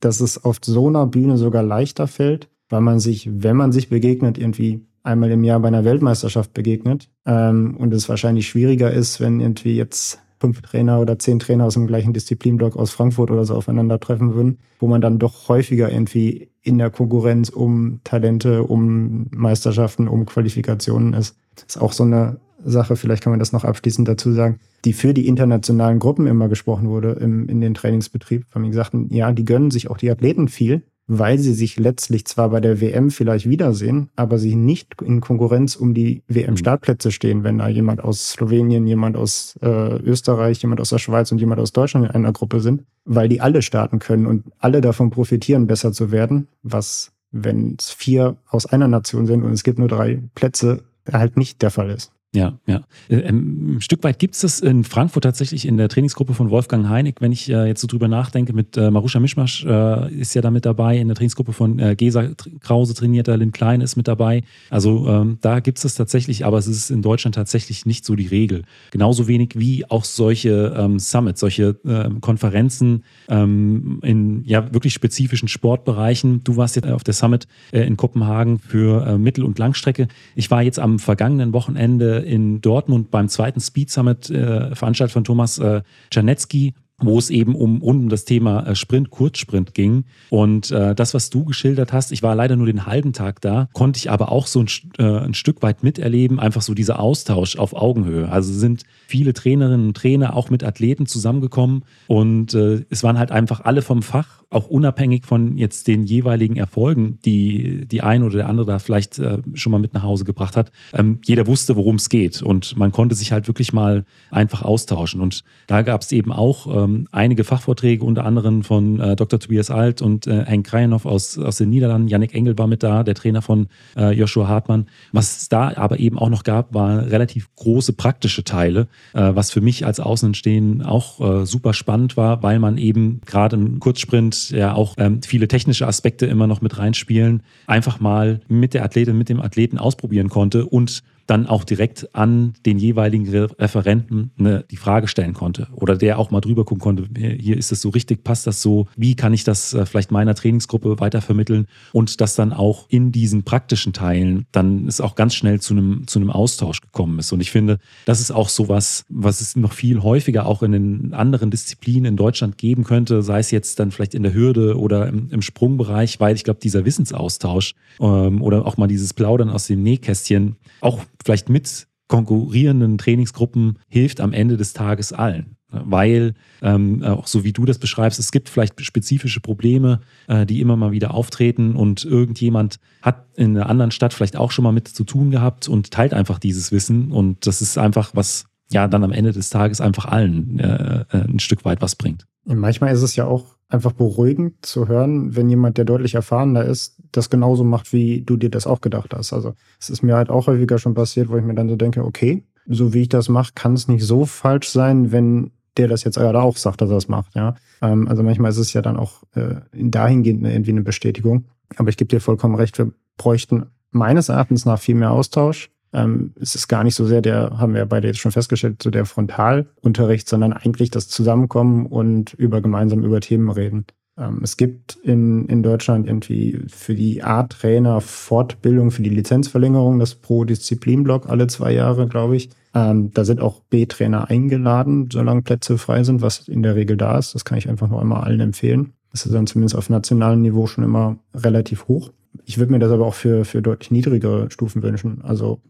dass 0.00 0.20
es 0.20 0.44
auf 0.44 0.58
so 0.62 0.88
einer 0.88 1.06
Bühne 1.06 1.36
sogar 1.36 1.62
leichter 1.62 2.06
fällt, 2.06 2.48
weil 2.68 2.80
man 2.80 3.00
sich, 3.00 3.28
wenn 3.32 3.56
man 3.56 3.72
sich 3.72 3.88
begegnet, 3.88 4.38
irgendwie 4.38 4.84
einmal 5.02 5.30
im 5.30 5.44
Jahr 5.44 5.60
bei 5.60 5.68
einer 5.68 5.84
Weltmeisterschaft 5.84 6.52
begegnet 6.52 7.08
ähm, 7.24 7.76
und 7.78 7.94
es 7.94 8.08
wahrscheinlich 8.08 8.48
schwieriger 8.48 8.92
ist, 8.92 9.20
wenn 9.20 9.40
irgendwie 9.40 9.76
jetzt 9.76 10.20
fünf 10.38 10.60
Trainer 10.62 11.00
oder 11.00 11.18
zehn 11.18 11.38
Trainer 11.38 11.64
aus 11.64 11.74
dem 11.74 11.86
gleichen 11.86 12.12
Disziplinblock 12.12 12.76
aus 12.76 12.90
Frankfurt 12.90 13.30
oder 13.30 13.44
so 13.44 13.54
aufeinandertreffen 13.54 14.34
würden, 14.34 14.58
wo 14.78 14.86
man 14.86 15.00
dann 15.00 15.18
doch 15.18 15.48
häufiger 15.48 15.90
irgendwie 15.90 16.50
in 16.62 16.78
der 16.78 16.90
Konkurrenz 16.90 17.48
um 17.48 18.00
Talente, 18.04 18.64
um 18.64 19.28
Meisterschaften, 19.30 20.08
um 20.08 20.26
Qualifikationen 20.26 21.14
ist. 21.14 21.36
Das 21.54 21.76
ist 21.76 21.82
auch 21.82 21.92
so 21.92 22.02
eine 22.02 22.38
Sache, 22.64 22.96
vielleicht 22.96 23.22
kann 23.22 23.32
man 23.32 23.40
das 23.40 23.52
noch 23.52 23.64
abschließend 23.64 24.08
dazu 24.08 24.32
sagen, 24.32 24.58
die 24.84 24.92
für 24.92 25.14
die 25.14 25.28
internationalen 25.28 25.98
Gruppen 25.98 26.26
immer 26.26 26.48
gesprochen 26.48 26.88
wurde 26.88 27.12
im, 27.12 27.48
in 27.48 27.60
den 27.60 27.74
Trainingsbetrieb. 27.74 28.44
Weil 28.52 28.62
wir 28.62 28.70
gesagt 28.70 28.92
ja, 29.10 29.32
die 29.32 29.44
gönnen 29.44 29.70
sich 29.70 29.90
auch 29.90 29.98
die 29.98 30.10
Athleten 30.10 30.48
viel, 30.48 30.82
weil 31.06 31.38
sie 31.38 31.54
sich 31.54 31.78
letztlich 31.78 32.24
zwar 32.26 32.50
bei 32.50 32.60
der 32.60 32.80
WM 32.80 33.10
vielleicht 33.10 33.48
wiedersehen, 33.48 34.10
aber 34.16 34.38
sie 34.38 34.56
nicht 34.56 35.00
in 35.02 35.20
Konkurrenz 35.20 35.76
um 35.76 35.94
die 35.94 36.22
WM-Startplätze 36.28 37.12
stehen, 37.12 37.44
wenn 37.44 37.58
da 37.58 37.68
jemand 37.68 38.02
aus 38.02 38.30
Slowenien, 38.30 38.86
jemand 38.86 39.16
aus 39.16 39.56
äh, 39.62 39.96
Österreich, 39.98 40.60
jemand 40.62 40.80
aus 40.80 40.90
der 40.90 40.98
Schweiz 40.98 41.30
und 41.30 41.38
jemand 41.38 41.60
aus 41.60 41.72
Deutschland 41.72 42.06
in 42.06 42.12
einer 42.12 42.32
Gruppe 42.32 42.60
sind, 42.60 42.82
weil 43.04 43.28
die 43.28 43.40
alle 43.40 43.62
starten 43.62 43.98
können 44.00 44.26
und 44.26 44.44
alle 44.58 44.80
davon 44.80 45.10
profitieren, 45.10 45.66
besser 45.66 45.92
zu 45.92 46.10
werden, 46.10 46.48
was, 46.62 47.12
wenn 47.30 47.76
es 47.78 47.90
vier 47.90 48.36
aus 48.48 48.66
einer 48.66 48.88
Nation 48.88 49.26
sind 49.26 49.44
und 49.44 49.52
es 49.52 49.62
gibt 49.62 49.78
nur 49.78 49.88
drei 49.88 50.22
Plätze, 50.34 50.82
halt 51.12 51.36
nicht 51.36 51.62
der 51.62 51.70
Fall 51.70 51.90
ist. 51.90 52.10
Ja, 52.34 52.58
ja. 52.66 52.82
Äh, 53.08 53.16
ähm, 53.20 53.76
ein 53.76 53.80
Stück 53.80 54.04
weit 54.04 54.18
gibt 54.18 54.34
es 54.34 54.42
das 54.42 54.60
in 54.60 54.84
Frankfurt 54.84 55.24
tatsächlich 55.24 55.66
in 55.66 55.78
der 55.78 55.88
Trainingsgruppe 55.88 56.34
von 56.34 56.50
Wolfgang 56.50 56.88
Heinig. 56.88 57.16
Wenn 57.20 57.32
ich 57.32 57.48
äh, 57.48 57.66
jetzt 57.66 57.80
so 57.80 57.86
drüber 57.86 58.08
nachdenke, 58.08 58.52
mit 58.52 58.76
äh, 58.76 58.90
Marusha 58.90 59.20
Mischmasch 59.20 59.64
ist 59.64 60.34
ja 60.34 60.42
da 60.42 60.50
mit 60.50 60.66
dabei, 60.66 60.98
in 60.98 61.08
der 61.08 61.14
Trainingsgruppe 61.14 61.52
von 61.52 61.96
Gesa 61.96 62.28
Krause 62.60 62.94
trainiert, 62.94 63.26
Lynn 63.26 63.52
Klein 63.52 63.80
ist 63.80 63.96
mit 63.96 64.06
dabei. 64.06 64.42
Also 64.70 65.08
ähm, 65.08 65.38
da 65.40 65.60
gibt 65.60 65.78
es 65.78 65.82
das 65.82 65.94
tatsächlich, 65.94 66.44
aber 66.44 66.58
es 66.58 66.66
ist 66.66 66.90
in 66.90 67.00
Deutschland 67.00 67.34
tatsächlich 67.34 67.86
nicht 67.86 68.04
so 68.04 68.16
die 68.16 68.26
Regel. 68.26 68.64
Genauso 68.90 69.28
wenig 69.28 69.52
wie 69.54 69.88
auch 69.88 70.04
solche 70.04 70.74
ähm, 70.76 70.98
Summits, 70.98 71.40
solche 71.40 71.74
Konferenzen 72.20 73.04
in 73.28 74.42
ja 74.44 74.72
wirklich 74.72 74.92
spezifischen 74.92 75.48
Sportbereichen. 75.48 76.42
Du 76.44 76.56
warst 76.56 76.76
jetzt 76.76 76.88
auf 76.88 77.04
der 77.04 77.14
Summit 77.14 77.46
in 77.72 77.96
Kopenhagen 77.96 78.58
für 78.58 79.18
Mittel- 79.18 79.44
und 79.44 79.58
Langstrecke. 79.58 80.08
Ich 80.34 80.50
war 80.50 80.62
jetzt 80.62 80.78
am 80.78 80.98
vergangenen 80.98 81.52
Wochenende 81.52 82.15
in 82.24 82.60
Dortmund 82.60 83.10
beim 83.10 83.28
zweiten 83.28 83.60
Speed 83.60 83.90
Summit 83.90 84.30
äh, 84.30 84.74
veranstaltet 84.74 85.12
von 85.12 85.24
Thomas 85.24 85.58
äh, 85.58 85.82
Czarnecki 86.10 86.74
wo 86.98 87.18
es 87.18 87.28
eben 87.28 87.54
um, 87.54 87.82
um 87.82 88.08
das 88.08 88.24
Thema 88.24 88.66
äh, 88.66 88.74
Sprint, 88.74 89.10
Kurzsprint 89.10 89.74
ging. 89.74 90.04
Und 90.30 90.70
äh, 90.70 90.94
das, 90.94 91.12
was 91.12 91.28
du 91.28 91.44
geschildert 91.44 91.92
hast, 91.92 92.10
ich 92.10 92.22
war 92.22 92.34
leider 92.34 92.56
nur 92.56 92.66
den 92.66 92.86
halben 92.86 93.12
Tag 93.12 93.40
da, 93.42 93.68
konnte 93.72 93.98
ich 93.98 94.10
aber 94.10 94.32
auch 94.32 94.46
so 94.46 94.60
ein, 94.60 94.68
äh, 94.98 95.24
ein 95.26 95.34
Stück 95.34 95.62
weit 95.62 95.82
miterleben, 95.82 96.40
einfach 96.40 96.62
so 96.62 96.74
dieser 96.74 96.98
Austausch 96.98 97.56
auf 97.56 97.74
Augenhöhe. 97.74 98.30
Also 98.30 98.52
sind 98.52 98.84
viele 99.06 99.34
Trainerinnen 99.34 99.88
und 99.88 99.96
Trainer 99.96 100.34
auch 100.34 100.48
mit 100.48 100.64
Athleten 100.64 101.06
zusammengekommen 101.06 101.84
und 102.06 102.54
äh, 102.54 102.84
es 102.88 103.02
waren 103.02 103.18
halt 103.18 103.30
einfach 103.30 103.60
alle 103.60 103.82
vom 103.82 104.02
Fach 104.02 104.42
auch 104.48 104.68
unabhängig 104.68 105.26
von 105.26 105.58
jetzt 105.58 105.88
den 105.88 106.04
jeweiligen 106.04 106.56
Erfolgen, 106.56 107.18
die 107.24 107.84
die 107.86 108.02
eine 108.02 108.24
oder 108.24 108.36
der 108.36 108.48
andere 108.48 108.66
da 108.66 108.78
vielleicht 108.78 109.18
äh, 109.18 109.38
schon 109.54 109.72
mal 109.72 109.78
mit 109.78 109.92
nach 109.92 110.04
Hause 110.04 110.24
gebracht 110.24 110.56
hat, 110.56 110.70
ähm, 110.94 111.18
jeder 111.24 111.46
wusste, 111.46 111.76
worum 111.76 111.96
es 111.96 112.08
geht 112.08 112.42
und 112.42 112.76
man 112.76 112.92
konnte 112.92 113.16
sich 113.16 113.32
halt 113.32 113.48
wirklich 113.48 113.72
mal 113.72 114.04
einfach 114.30 114.62
austauschen. 114.62 115.20
Und 115.20 115.42
da 115.66 115.82
gab 115.82 116.02
es 116.02 116.12
eben 116.12 116.32
auch 116.32 116.85
ähm, 116.86 117.08
einige 117.12 117.44
Fachvorträge, 117.44 118.04
unter 118.04 118.24
anderem 118.24 118.62
von 118.62 119.00
äh, 119.00 119.16
Dr. 119.16 119.38
Tobias 119.38 119.70
Alt 119.70 120.02
und 120.02 120.26
äh, 120.26 120.44
Henk 120.44 120.66
Krajanov 120.66 121.06
aus, 121.06 121.38
aus 121.38 121.58
den 121.58 121.70
Niederlanden. 121.70 122.08
Yannick 122.08 122.34
Engel 122.34 122.56
war 122.58 122.66
mit 122.66 122.82
da, 122.82 123.02
der 123.02 123.14
Trainer 123.14 123.42
von 123.42 123.68
äh, 123.96 124.12
Joshua 124.12 124.48
Hartmann. 124.48 124.86
Was 125.12 125.36
es 125.42 125.48
da 125.48 125.72
aber 125.76 125.98
eben 125.98 126.18
auch 126.18 126.30
noch 126.30 126.44
gab, 126.44 126.74
waren 126.74 127.00
relativ 127.00 127.48
große 127.56 127.92
praktische 127.92 128.44
Teile, 128.44 128.88
äh, 129.12 129.32
was 129.34 129.50
für 129.50 129.60
mich 129.60 129.84
als 129.84 130.00
Außenstehenden 130.00 130.82
auch 130.82 131.20
äh, 131.20 131.46
super 131.46 131.74
spannend 131.74 132.16
war, 132.16 132.42
weil 132.42 132.58
man 132.58 132.78
eben 132.78 133.20
gerade 133.26 133.56
im 133.56 133.80
Kurzsprint 133.80 134.50
ja 134.50 134.74
auch 134.74 134.94
ähm, 134.98 135.22
viele 135.22 135.48
technische 135.48 135.86
Aspekte 135.86 136.26
immer 136.26 136.46
noch 136.46 136.60
mit 136.60 136.78
reinspielen, 136.78 137.42
einfach 137.66 138.00
mal 138.00 138.40
mit 138.48 138.74
der 138.74 138.84
Athletin, 138.84 139.18
mit 139.18 139.28
dem 139.28 139.40
Athleten 139.40 139.78
ausprobieren 139.78 140.28
konnte 140.28 140.66
und 140.66 141.02
dann 141.26 141.46
auch 141.46 141.64
direkt 141.64 142.14
an 142.14 142.54
den 142.64 142.78
jeweiligen 142.78 143.28
Referenten 143.28 144.30
eine, 144.38 144.64
die 144.70 144.76
Frage 144.76 145.08
stellen 145.08 145.34
konnte 145.34 145.68
oder 145.72 145.96
der 145.96 146.18
auch 146.18 146.30
mal 146.30 146.40
drüber 146.40 146.64
gucken 146.64 146.80
konnte, 146.80 147.06
hier 147.18 147.56
ist 147.56 147.72
das 147.72 147.80
so 147.80 147.90
richtig, 147.90 148.24
passt 148.24 148.46
das 148.46 148.62
so, 148.62 148.86
wie 148.96 149.16
kann 149.16 149.34
ich 149.34 149.44
das 149.44 149.74
äh, 149.74 149.86
vielleicht 149.86 150.10
meiner 150.10 150.34
Trainingsgruppe 150.34 151.00
weitervermitteln 151.00 151.66
und 151.92 152.20
dass 152.20 152.34
dann 152.34 152.52
auch 152.52 152.86
in 152.88 153.12
diesen 153.12 153.42
praktischen 153.42 153.92
Teilen 153.92 154.46
dann 154.52 154.86
es 154.86 155.00
auch 155.00 155.14
ganz 155.14 155.34
schnell 155.34 155.60
zu 155.60 155.74
einem, 155.74 156.06
zu 156.06 156.18
einem 156.18 156.30
Austausch 156.30 156.80
gekommen 156.80 157.18
ist. 157.18 157.32
Und 157.32 157.40
ich 157.40 157.50
finde, 157.50 157.78
das 158.04 158.20
ist 158.20 158.30
auch 158.30 158.48
sowas, 158.48 159.04
was 159.08 159.40
es 159.40 159.56
noch 159.56 159.72
viel 159.72 160.02
häufiger 160.02 160.46
auch 160.46 160.62
in 160.62 160.72
den 160.72 161.14
anderen 161.14 161.50
Disziplinen 161.50 162.04
in 162.04 162.16
Deutschland 162.16 162.58
geben 162.58 162.84
könnte, 162.84 163.22
sei 163.22 163.40
es 163.40 163.50
jetzt 163.50 163.80
dann 163.80 163.90
vielleicht 163.90 164.14
in 164.14 164.22
der 164.22 164.34
Hürde 164.34 164.78
oder 164.78 165.08
im, 165.08 165.28
im 165.30 165.42
Sprungbereich, 165.42 166.20
weil 166.20 166.36
ich 166.36 166.44
glaube, 166.44 166.60
dieser 166.60 166.84
Wissensaustausch 166.84 167.74
ähm, 168.00 168.42
oder 168.42 168.66
auch 168.66 168.76
mal 168.76 168.86
dieses 168.86 169.14
Plaudern 169.14 169.50
aus 169.50 169.66
dem 169.66 169.82
Nähkästchen 169.82 170.56
auch 170.80 171.04
vielleicht 171.26 171.48
mit 171.48 171.88
konkurrierenden 172.08 172.98
Trainingsgruppen 172.98 173.78
hilft 173.88 174.20
am 174.20 174.32
Ende 174.32 174.56
des 174.56 174.72
Tages 174.72 175.12
allen. 175.12 175.56
Weil, 175.68 176.34
ähm, 176.62 177.02
auch 177.02 177.26
so 177.26 177.42
wie 177.42 177.52
du 177.52 177.64
das 177.64 177.78
beschreibst, 177.78 178.20
es 178.20 178.30
gibt 178.30 178.48
vielleicht 178.48 178.80
spezifische 178.80 179.40
Probleme, 179.40 180.00
äh, 180.28 180.46
die 180.46 180.60
immer 180.60 180.76
mal 180.76 180.92
wieder 180.92 181.12
auftreten 181.12 181.74
und 181.74 182.04
irgendjemand 182.04 182.78
hat 183.02 183.26
in 183.34 183.56
einer 183.56 183.68
anderen 183.68 183.90
Stadt 183.90 184.14
vielleicht 184.14 184.36
auch 184.36 184.52
schon 184.52 184.62
mal 184.62 184.70
mit 184.70 184.86
zu 184.86 185.02
tun 185.02 185.32
gehabt 185.32 185.68
und 185.68 185.90
teilt 185.90 186.14
einfach 186.14 186.38
dieses 186.38 186.70
Wissen 186.70 187.10
und 187.10 187.48
das 187.48 187.60
ist 187.60 187.76
einfach 187.76 188.12
was, 188.14 188.44
ja, 188.70 188.86
dann 188.86 189.02
am 189.02 189.10
Ende 189.10 189.32
des 189.32 189.50
Tages 189.50 189.80
einfach 189.80 190.04
allen 190.04 190.60
äh, 190.60 191.04
äh 191.10 191.24
ein 191.24 191.40
Stück 191.40 191.64
weit 191.64 191.82
was 191.82 191.96
bringt. 191.96 192.26
Manchmal 192.44 192.94
ist 192.94 193.02
es 193.02 193.16
ja 193.16 193.24
auch 193.24 193.55
einfach 193.68 193.92
beruhigend 193.92 194.64
zu 194.64 194.88
hören, 194.88 195.34
wenn 195.34 195.48
jemand, 195.48 195.76
der 195.78 195.84
deutlich 195.84 196.14
erfahrener 196.14 196.64
ist, 196.64 197.02
das 197.12 197.30
genauso 197.30 197.64
macht, 197.64 197.92
wie 197.92 198.22
du 198.22 198.36
dir 198.36 198.50
das 198.50 198.66
auch 198.66 198.80
gedacht 198.80 199.12
hast. 199.14 199.32
Also 199.32 199.54
es 199.80 199.90
ist 199.90 200.02
mir 200.02 200.14
halt 200.14 200.30
auch 200.30 200.46
häufiger 200.46 200.78
schon 200.78 200.94
passiert, 200.94 201.28
wo 201.28 201.36
ich 201.36 201.44
mir 201.44 201.54
dann 201.54 201.68
so 201.68 201.76
denke, 201.76 202.04
okay, 202.04 202.44
so 202.66 202.94
wie 202.94 203.02
ich 203.02 203.08
das 203.08 203.28
mache, 203.28 203.52
kann 203.54 203.74
es 203.74 203.88
nicht 203.88 204.04
so 204.04 204.24
falsch 204.24 204.68
sein, 204.68 205.12
wenn 205.12 205.50
der 205.76 205.88
das 205.88 206.04
jetzt 206.04 206.16
gerade 206.16 206.40
auch 206.40 206.56
sagt, 206.56 206.80
dass 206.80 206.90
er 206.90 206.94
das 206.94 207.08
macht. 207.08 207.34
Ja, 207.34 207.54
ähm, 207.82 208.08
also 208.08 208.22
manchmal 208.22 208.50
ist 208.50 208.58
es 208.58 208.72
ja 208.72 208.82
dann 208.82 208.96
auch 208.96 209.22
äh, 209.34 209.56
dahingehend 209.72 210.46
irgendwie 210.46 210.70
eine 210.70 210.82
Bestätigung. 210.82 211.46
Aber 211.76 211.88
ich 211.88 211.96
gebe 211.96 212.08
dir 212.08 212.20
vollkommen 212.20 212.54
recht, 212.54 212.78
wir 212.78 212.92
bräuchten 213.16 213.66
meines 213.90 214.28
Erachtens 214.28 214.64
nach 214.64 214.78
viel 214.78 214.94
mehr 214.94 215.10
Austausch. 215.10 215.70
Ähm, 215.96 216.34
es 216.38 216.54
ist 216.54 216.68
gar 216.68 216.84
nicht 216.84 216.94
so 216.94 217.06
sehr 217.06 217.22
der, 217.22 217.58
haben 217.58 217.72
wir 217.72 217.86
beide 217.86 218.06
jetzt 218.06 218.18
schon 218.18 218.30
festgestellt, 218.30 218.82
so 218.82 218.90
der 218.90 219.06
Frontalunterricht, 219.06 220.28
sondern 220.28 220.52
eigentlich 220.52 220.90
das 220.90 221.08
Zusammenkommen 221.08 221.86
und 221.86 222.34
über 222.34 222.60
gemeinsam 222.60 223.02
über 223.02 223.20
Themen 223.20 223.48
reden. 223.48 223.86
Ähm, 224.18 224.40
es 224.42 224.58
gibt 224.58 224.96
in, 225.02 225.46
in 225.46 225.62
Deutschland 225.62 226.06
irgendwie 226.06 226.60
für 226.68 226.94
die 226.94 227.22
A-Trainer 227.22 228.02
Fortbildung, 228.02 228.90
für 228.90 229.02
die 229.02 229.10
Lizenzverlängerung, 229.10 229.98
das 229.98 230.14
pro 230.14 230.44
Disziplin-Block 230.44 231.30
alle 231.30 231.46
zwei 231.46 231.72
Jahre, 231.72 232.06
glaube 232.08 232.36
ich. 232.36 232.50
Ähm, 232.74 233.10
da 233.14 233.24
sind 233.24 233.40
auch 233.40 233.60
B-Trainer 233.70 234.28
eingeladen, 234.28 235.08
solange 235.10 235.40
Plätze 235.40 235.78
frei 235.78 236.04
sind, 236.04 236.20
was 236.20 236.46
in 236.46 236.62
der 236.62 236.74
Regel 236.74 236.98
da 236.98 237.16
ist. 237.16 237.34
Das 237.34 237.46
kann 237.46 237.56
ich 237.56 237.70
einfach 237.70 237.88
nur 237.88 238.02
immer 238.02 238.22
allen 238.22 238.40
empfehlen. 238.40 238.92
Das 239.12 239.24
ist 239.24 239.34
dann 239.34 239.46
zumindest 239.46 239.74
auf 239.76 239.88
nationalem 239.88 240.42
Niveau 240.42 240.66
schon 240.66 240.84
immer 240.84 241.16
relativ 241.34 241.88
hoch. 241.88 242.10
Ich 242.44 242.58
würde 242.58 242.72
mir 242.72 242.78
das 242.78 242.90
aber 242.90 243.06
auch 243.06 243.14
für, 243.14 243.44
für 243.44 243.62
deutlich 243.62 243.90
niedrigere 243.90 244.50
Stufen 244.50 244.82
wünschen. 244.82 245.20
Also 245.22 245.60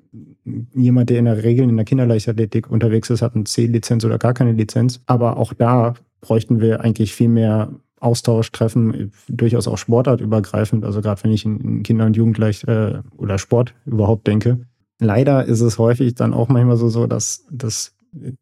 jemand, 0.75 1.11
der 1.11 1.19
in 1.19 1.25
der 1.25 1.43
Regel 1.43 1.69
in 1.69 1.77
der 1.77 1.85
Kinderleichtathletik 1.85 2.71
unterwegs 2.71 3.11
ist, 3.11 3.23
hat 3.23 3.35
eine 3.35 3.45
C-Lizenz 3.45 4.05
oder 4.05 4.19
gar 4.19 4.35
keine 4.35 4.53
Lizenz. 4.53 5.01
Aber 5.07 5.37
auch 5.37 5.53
da 5.53 5.95
bräuchten 6.21 6.61
wir 6.61 6.81
eigentlich 6.81 7.15
viel 7.15 7.29
mehr 7.29 7.71
Austausch 8.01 8.53
treffen, 8.53 9.13
durchaus 9.29 9.69
auch 9.69 9.79
sportartübergreifend. 9.79 10.85
Also 10.85 11.01
gerade 11.01 11.25
wenn 11.25 11.33
ich 11.33 11.45
in, 11.45 11.83
Kinder- 11.83 12.07
und 12.07 12.17
Jugendleicht 12.17 12.65
äh, 12.69 13.01
oder 13.17 13.39
Sport 13.39 13.75
überhaupt 13.87 14.27
denke. 14.27 14.61
Leider 14.99 15.45
ist 15.45 15.61
es 15.61 15.79
häufig 15.79 16.15
dann 16.15 16.35
auch 16.35 16.49
manchmal 16.49 16.77
so, 16.77 16.89
so 16.89 17.07
dass 17.07 17.45
das 17.51 17.95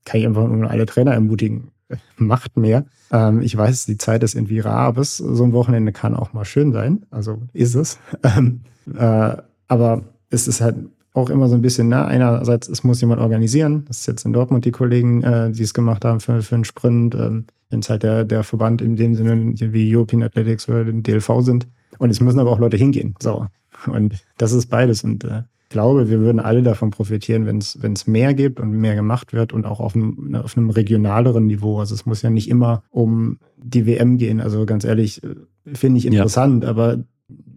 kann 0.05 0.21
ich 0.21 0.27
einfach 0.27 0.47
nur 0.47 0.71
alle 0.71 0.87
Trainer 0.87 1.13
ermutigen. 1.13 1.71
Macht 2.17 2.57
mehr. 2.57 2.85
Ähm, 3.11 3.43
ich 3.43 3.57
weiß, 3.57 3.87
die 3.87 3.99
Zeit 3.99 4.23
ist 4.23 4.35
irgendwie 4.35 4.61
rar, 4.61 4.87
aber 4.87 5.05
so 5.05 5.45
ein 5.45 5.53
Wochenende 5.53 5.93
kann 5.93 6.15
auch 6.15 6.33
mal 6.33 6.45
schön 6.45 6.73
sein. 6.73 7.05
Also 7.11 7.43
ist 7.53 7.75
es. 7.75 7.99
Ähm, 8.23 8.61
äh, 8.97 9.37
aber 9.69 10.03
es 10.31 10.49
ist 10.49 10.61
halt 10.61 10.77
auch 11.13 11.31
immer 11.31 11.49
so 11.49 11.55
ein 11.55 11.63
bisschen, 11.63 11.89
na, 11.89 12.07
einerseits, 12.07 12.69
es 12.69 12.85
muss 12.85 13.01
jemand 13.01 13.21
organisieren. 13.21 13.85
Das 13.87 14.01
ist 14.01 14.07
jetzt 14.07 14.25
in 14.25 14.33
Dortmund 14.33 14.65
die 14.65 14.73
Kollegen, 14.73 15.23
äh, 15.23 15.51
die 15.51 15.63
es 15.63 15.75
gemacht 15.75 16.05
haben 16.05 16.21
für, 16.21 16.43
für 16.43 16.55
einen 16.55 16.65
Sprint. 16.65 17.15
Ähm, 17.15 17.45
wenn 17.75 17.81
es 17.81 17.91
halt 17.91 18.05
der, 18.05 18.25
der 18.25 18.45
Verband 18.45 18.81
in 18.83 18.95
dem 18.95 19.15
Sinne 19.17 19.53
wie 19.59 19.95
European 19.95 20.23
Athletics 20.23 20.69
oder 20.69 20.85
den 20.85 21.03
DLV 21.03 21.41
sind. 21.41 21.67
Und 21.99 22.11
es 22.11 22.21
müssen 22.21 22.39
aber 22.39 22.53
auch 22.53 22.61
Leute 22.61 22.77
hingehen. 22.77 23.15
So. 23.21 23.47
Und 23.87 24.25
das 24.39 24.53
ist 24.53 24.67
beides. 24.67 25.03
Und 25.03 25.25
äh, 25.25 25.43
ich 25.65 25.71
glaube, 25.71 26.09
wir 26.09 26.21
würden 26.21 26.41
alle 26.41 26.63
davon 26.63 26.91
profitieren, 26.91 27.47
wenn 27.47 27.59
es 27.59 28.07
mehr 28.07 28.35
gibt 28.35 28.61
und 28.61 28.71
mehr 28.71 28.95
gemacht 28.95 29.33
wird 29.33 29.53
und 29.53 29.67
auch 29.67 29.81
auf 29.81 29.97
einem, 29.97 30.35
auf 30.37 30.57
einem 30.57 30.71
regionaleren 30.71 31.47
Niveau. 31.47 31.81
Also 31.81 31.95
es 31.95 32.07
muss 32.07 32.23
ja 32.23 32.31
nicht 32.31 32.49
immer 32.49 32.85
um 32.91 33.39
die 33.57 33.87
WM 33.87 34.19
gehen. 34.19 34.41
Also 34.41 34.67
ganz 34.67 34.85
ehrlich, 34.85 35.23
äh, 35.25 35.35
finde 35.73 35.99
ich 35.99 36.07
interessant, 36.07 36.63
ja. 36.65 36.71
aber 36.71 36.99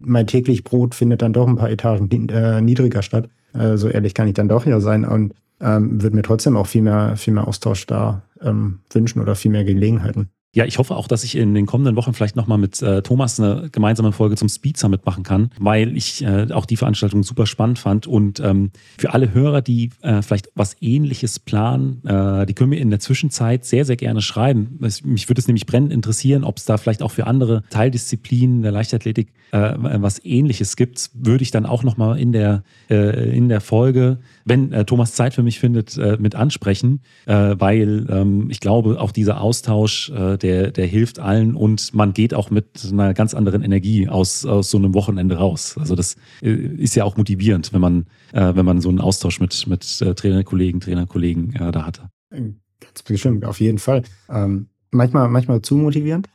mein 0.00 0.26
täglich 0.26 0.64
Brot 0.64 0.94
findet 0.94 1.22
dann 1.22 1.32
doch 1.32 1.46
ein 1.46 1.56
paar 1.56 1.70
Etagen 1.70 2.28
äh, 2.30 2.60
niedriger 2.60 3.02
statt. 3.02 3.28
Äh, 3.52 3.76
so 3.76 3.88
ehrlich 3.88 4.14
kann 4.14 4.26
ich 4.26 4.34
dann 4.34 4.48
doch 4.48 4.66
ja 4.66 4.80
sein. 4.80 5.04
Und 5.04 5.34
ähm, 5.60 6.02
würde 6.02 6.16
mir 6.16 6.22
trotzdem 6.22 6.56
auch 6.56 6.66
viel 6.66 6.82
mehr, 6.82 7.16
viel 7.16 7.34
mehr 7.34 7.46
Austausch 7.46 7.86
da 7.86 8.22
ähm, 8.40 8.80
wünschen 8.90 9.20
oder 9.20 9.34
viel 9.34 9.50
mehr 9.50 9.64
Gelegenheiten. 9.64 10.30
Ja, 10.58 10.64
ich 10.64 10.78
hoffe 10.78 10.96
auch, 10.96 11.06
dass 11.06 11.22
ich 11.22 11.36
in 11.36 11.54
den 11.54 11.66
kommenden 11.66 11.94
Wochen 11.94 12.14
vielleicht 12.14 12.34
nochmal 12.34 12.58
mit 12.58 12.82
äh, 12.82 13.00
Thomas 13.02 13.38
eine 13.38 13.68
gemeinsame 13.70 14.10
Folge 14.10 14.34
zum 14.34 14.48
Speed 14.48 14.76
Summit 14.76 15.06
machen 15.06 15.22
kann, 15.22 15.50
weil 15.60 15.96
ich 15.96 16.24
äh, 16.24 16.50
auch 16.50 16.66
die 16.66 16.76
Veranstaltung 16.76 17.22
super 17.22 17.46
spannend 17.46 17.78
fand. 17.78 18.08
Und 18.08 18.40
ähm, 18.40 18.72
für 18.98 19.14
alle 19.14 19.32
Hörer, 19.32 19.62
die 19.62 19.90
äh, 20.02 20.20
vielleicht 20.20 20.50
was 20.56 20.74
ähnliches 20.80 21.38
planen, 21.38 22.04
äh, 22.04 22.44
die 22.44 22.54
können 22.54 22.70
mir 22.70 22.80
in 22.80 22.90
der 22.90 22.98
Zwischenzeit 22.98 23.66
sehr, 23.66 23.84
sehr 23.84 23.94
gerne 23.94 24.20
schreiben. 24.20 24.80
Mich 24.80 25.28
würde 25.28 25.40
es 25.40 25.46
nämlich 25.46 25.64
brennend 25.64 25.92
interessieren, 25.92 26.42
ob 26.42 26.56
es 26.56 26.64
da 26.64 26.76
vielleicht 26.76 27.02
auch 27.02 27.12
für 27.12 27.28
andere 27.28 27.62
Teildisziplinen 27.70 28.62
der 28.62 28.72
Leichtathletik 28.72 29.32
äh, 29.52 29.74
was 29.78 30.24
ähnliches 30.24 30.74
gibt. 30.74 31.10
Würde 31.14 31.42
ich 31.42 31.52
dann 31.52 31.66
auch 31.66 31.84
nochmal 31.84 32.18
in 32.18 32.32
der, 32.32 32.64
äh, 32.90 33.30
in 33.30 33.48
der 33.48 33.60
Folge, 33.60 34.18
wenn 34.48 34.72
äh, 34.72 34.84
Thomas 34.84 35.12
Zeit 35.12 35.34
für 35.34 35.42
mich 35.42 35.58
findet, 35.58 35.96
äh, 35.96 36.16
mit 36.18 36.34
ansprechen, 36.34 37.02
äh, 37.26 37.54
weil 37.58 38.06
ähm, 38.08 38.50
ich 38.50 38.60
glaube, 38.60 39.00
auch 39.00 39.12
dieser 39.12 39.40
Austausch, 39.40 40.10
äh, 40.10 40.36
der, 40.36 40.70
der 40.70 40.86
hilft 40.86 41.18
allen 41.18 41.54
und 41.54 41.94
man 41.94 42.12
geht 42.12 42.34
auch 42.34 42.50
mit 42.50 42.88
einer 42.90 43.14
ganz 43.14 43.34
anderen 43.34 43.62
Energie 43.62 44.08
aus, 44.08 44.44
aus 44.44 44.70
so 44.70 44.78
einem 44.78 44.94
Wochenende 44.94 45.36
raus. 45.36 45.76
Also 45.78 45.94
das 45.94 46.16
äh, 46.42 46.50
ist 46.50 46.96
ja 46.96 47.04
auch 47.04 47.16
motivierend, 47.16 47.72
wenn 47.72 47.80
man, 47.80 48.06
äh, 48.32 48.54
wenn 48.54 48.64
man 48.64 48.80
so 48.80 48.88
einen 48.88 49.00
Austausch 49.00 49.40
mit, 49.40 49.66
mit 49.66 50.00
äh, 50.00 50.14
Trainerkollegen, 50.14 50.80
Trainerkollegen 50.80 51.54
äh, 51.54 51.72
da 51.72 51.86
hatte. 51.86 52.10
Ganz 52.30 53.02
bestimmt, 53.04 53.44
auf 53.44 53.60
jeden 53.60 53.78
Fall. 53.78 54.02
Ähm, 54.28 54.68
manchmal, 54.90 55.28
manchmal 55.28 55.62
zu 55.62 55.76
motivierend. 55.76 56.28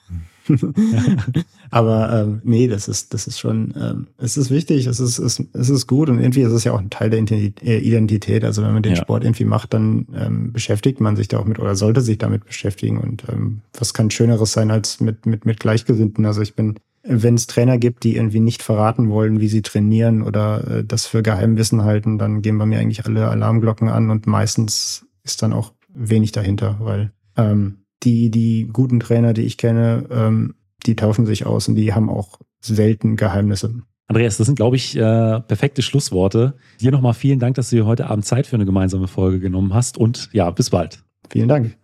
Aber 1.72 2.22
ähm, 2.22 2.42
nee, 2.44 2.68
das 2.68 2.88
ist, 2.88 3.14
das 3.14 3.28
ist 3.28 3.40
schon, 3.40 3.74
ähm, 3.80 4.08
es 4.18 4.38
ist 4.38 4.52
wichtig, 4.52 4.86
es 4.86 5.00
ist, 5.00 5.18
es, 5.20 5.44
es 5.54 5.70
ist 5.70 5.88
gut 5.88 6.10
und 6.10 6.20
irgendwie 6.20 6.42
ist 6.42 6.52
es 6.52 6.64
ja 6.64 6.74
auch 6.74 6.80
ein 6.80 6.90
Teil 6.90 7.10
der 7.10 7.20
äh, 7.20 7.78
Identität. 7.78 8.44
Also 8.44 8.62
wenn 8.62 8.74
man 8.74 8.84
den 8.84 8.96
ja. 8.96 9.02
Sport 9.02 9.24
irgendwie 9.24 9.46
macht, 9.46 9.74
dann 9.74 10.08
ähm, 10.16 10.54
beschäftigt 10.54 11.00
man 11.00 11.16
sich 11.16 11.28
da 11.28 11.40
auch 11.40 11.46
mit 11.46 11.60
oder 11.60 11.76
sollte 11.76 12.02
sich 12.02 12.18
damit 12.18 12.46
beschäftigen. 12.46 12.98
Und 12.98 13.24
ähm, 13.32 13.62
was 13.78 13.94
kann 13.94 14.12
Schöneres 14.12 14.52
sein 14.52 14.72
als 14.72 15.00
mit, 15.00 15.26
mit, 15.26 15.46
mit 15.46 15.60
Gleichgesinnten? 15.60 16.26
Also 16.26 16.42
ich 16.42 16.56
bin, 16.56 16.76
wenn 17.04 17.36
es 17.36 17.48
Trainer 17.48 17.78
gibt, 17.78 18.04
die 18.04 18.16
irgendwie 18.16 18.40
nicht 18.40 18.64
verraten 18.64 19.10
wollen, 19.10 19.40
wie 19.40 19.48
sie 19.48 19.62
trainieren 19.62 20.22
oder 20.22 20.68
äh, 20.70 20.84
das 20.84 21.06
für 21.06 21.24
Geheimwissen 21.24 21.84
halten, 21.84 22.18
dann 22.18 22.42
gehen 22.42 22.58
bei 22.58 22.66
mir 22.66 22.80
eigentlich 22.80 23.06
alle 23.06 23.30
Alarmglocken 23.30 23.90
an 23.90 24.10
und 24.10 24.28
meistens 24.28 25.06
ist 25.24 25.42
dann 25.42 25.54
auch 25.54 25.74
wenig 25.94 26.32
dahinter, 26.32 26.78
weil 26.80 27.12
ähm, 27.38 27.83
die, 28.04 28.30
die 28.30 28.70
guten 28.72 29.00
Trainer, 29.00 29.34
die 29.34 29.44
ich 29.44 29.58
kenne, 29.58 30.06
ähm, 30.12 30.56
die 30.86 30.96
tauschen 30.96 31.26
sich 31.26 31.46
aus 31.46 31.68
und 31.68 31.76
die 31.76 31.94
haben 31.94 32.10
auch 32.10 32.40
selten 32.62 33.16
Geheimnisse. 33.16 33.74
Andreas, 34.08 34.38
das 34.38 34.48
sind, 34.48 34.56
glaube 34.56 34.76
ich, 34.76 34.96
äh, 34.96 35.40
perfekte 35.40 35.82
Schlussworte. 35.82 36.56
Dir 36.82 36.92
nochmal 36.92 37.14
vielen 37.14 37.40
Dank, 37.40 37.56
dass 37.56 37.70
du 37.70 37.78
dir 37.78 37.86
heute 37.86 38.10
Abend 38.10 38.26
Zeit 38.26 38.48
für 38.48 38.56
eine 38.56 38.66
gemeinsame 38.66 39.08
Folge 39.08 39.40
genommen 39.40 39.74
hast 39.74 39.98
und 39.98 40.30
ja, 40.34 40.52
bis 40.52 40.70
bald. 40.70 41.04
Vielen 41.30 41.48
Dank. 41.48 41.78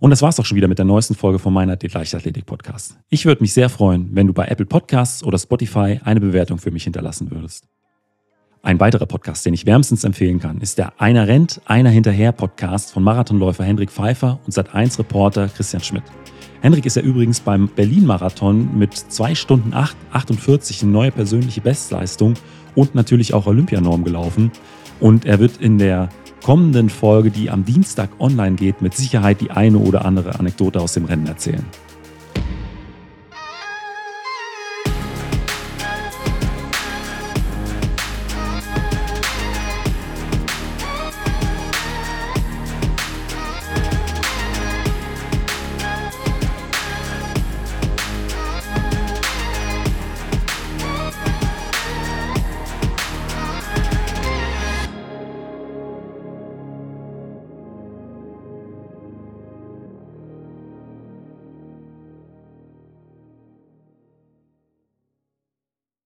Und 0.00 0.10
das 0.10 0.22
war's 0.22 0.36
doch 0.36 0.44
schon 0.44 0.56
wieder 0.56 0.68
mit 0.68 0.78
der 0.78 0.84
neuesten 0.84 1.16
Folge 1.16 1.40
von 1.40 1.52
meiner 1.52 1.76
Leichtathletik 1.80 2.46
Podcast. 2.46 2.96
Ich 3.08 3.26
würde 3.26 3.42
mich 3.42 3.52
sehr 3.52 3.68
freuen, 3.68 4.10
wenn 4.12 4.28
du 4.28 4.32
bei 4.32 4.46
Apple 4.46 4.66
Podcasts 4.66 5.24
oder 5.24 5.38
Spotify 5.38 6.00
eine 6.04 6.20
Bewertung 6.20 6.58
für 6.58 6.70
mich 6.70 6.84
hinterlassen 6.84 7.30
würdest. 7.32 7.66
Ein 8.60 8.80
weiterer 8.80 9.06
Podcast, 9.06 9.46
den 9.46 9.54
ich 9.54 9.66
wärmstens 9.66 10.02
empfehlen 10.02 10.40
kann, 10.40 10.60
ist 10.60 10.78
der 10.78 11.00
Einer 11.00 11.28
rennt, 11.28 11.60
einer 11.66 11.90
hinterher 11.90 12.32
Podcast 12.32 12.92
von 12.92 13.04
Marathonläufer 13.04 13.62
Hendrik 13.62 13.90
Pfeiffer 13.90 14.40
und 14.44 14.52
Sat1 14.52 14.98
Reporter 14.98 15.46
Christian 15.48 15.82
Schmidt. 15.82 16.02
Hendrik 16.60 16.84
ist 16.84 16.96
ja 16.96 17.02
übrigens 17.02 17.38
beim 17.38 17.68
Berlin-Marathon 17.68 18.76
mit 18.76 18.94
2 18.94 19.36
Stunden 19.36 19.72
8, 19.72 19.96
48 20.10 20.82
eine 20.82 20.90
neue 20.90 21.12
persönliche 21.12 21.60
Bestleistung 21.60 22.34
und 22.74 22.96
natürlich 22.96 23.32
auch 23.32 23.46
Olympianorm 23.46 24.02
gelaufen. 24.02 24.50
Und 24.98 25.24
er 25.24 25.38
wird 25.38 25.58
in 25.58 25.78
der 25.78 26.08
kommenden 26.42 26.90
Folge, 26.90 27.30
die 27.30 27.50
am 27.50 27.64
Dienstag 27.64 28.10
online 28.18 28.56
geht, 28.56 28.82
mit 28.82 28.92
Sicherheit 28.94 29.40
die 29.40 29.52
eine 29.52 29.78
oder 29.78 30.04
andere 30.04 30.36
Anekdote 30.40 30.80
aus 30.80 30.94
dem 30.94 31.04
Rennen 31.04 31.26
erzählen. 31.26 31.64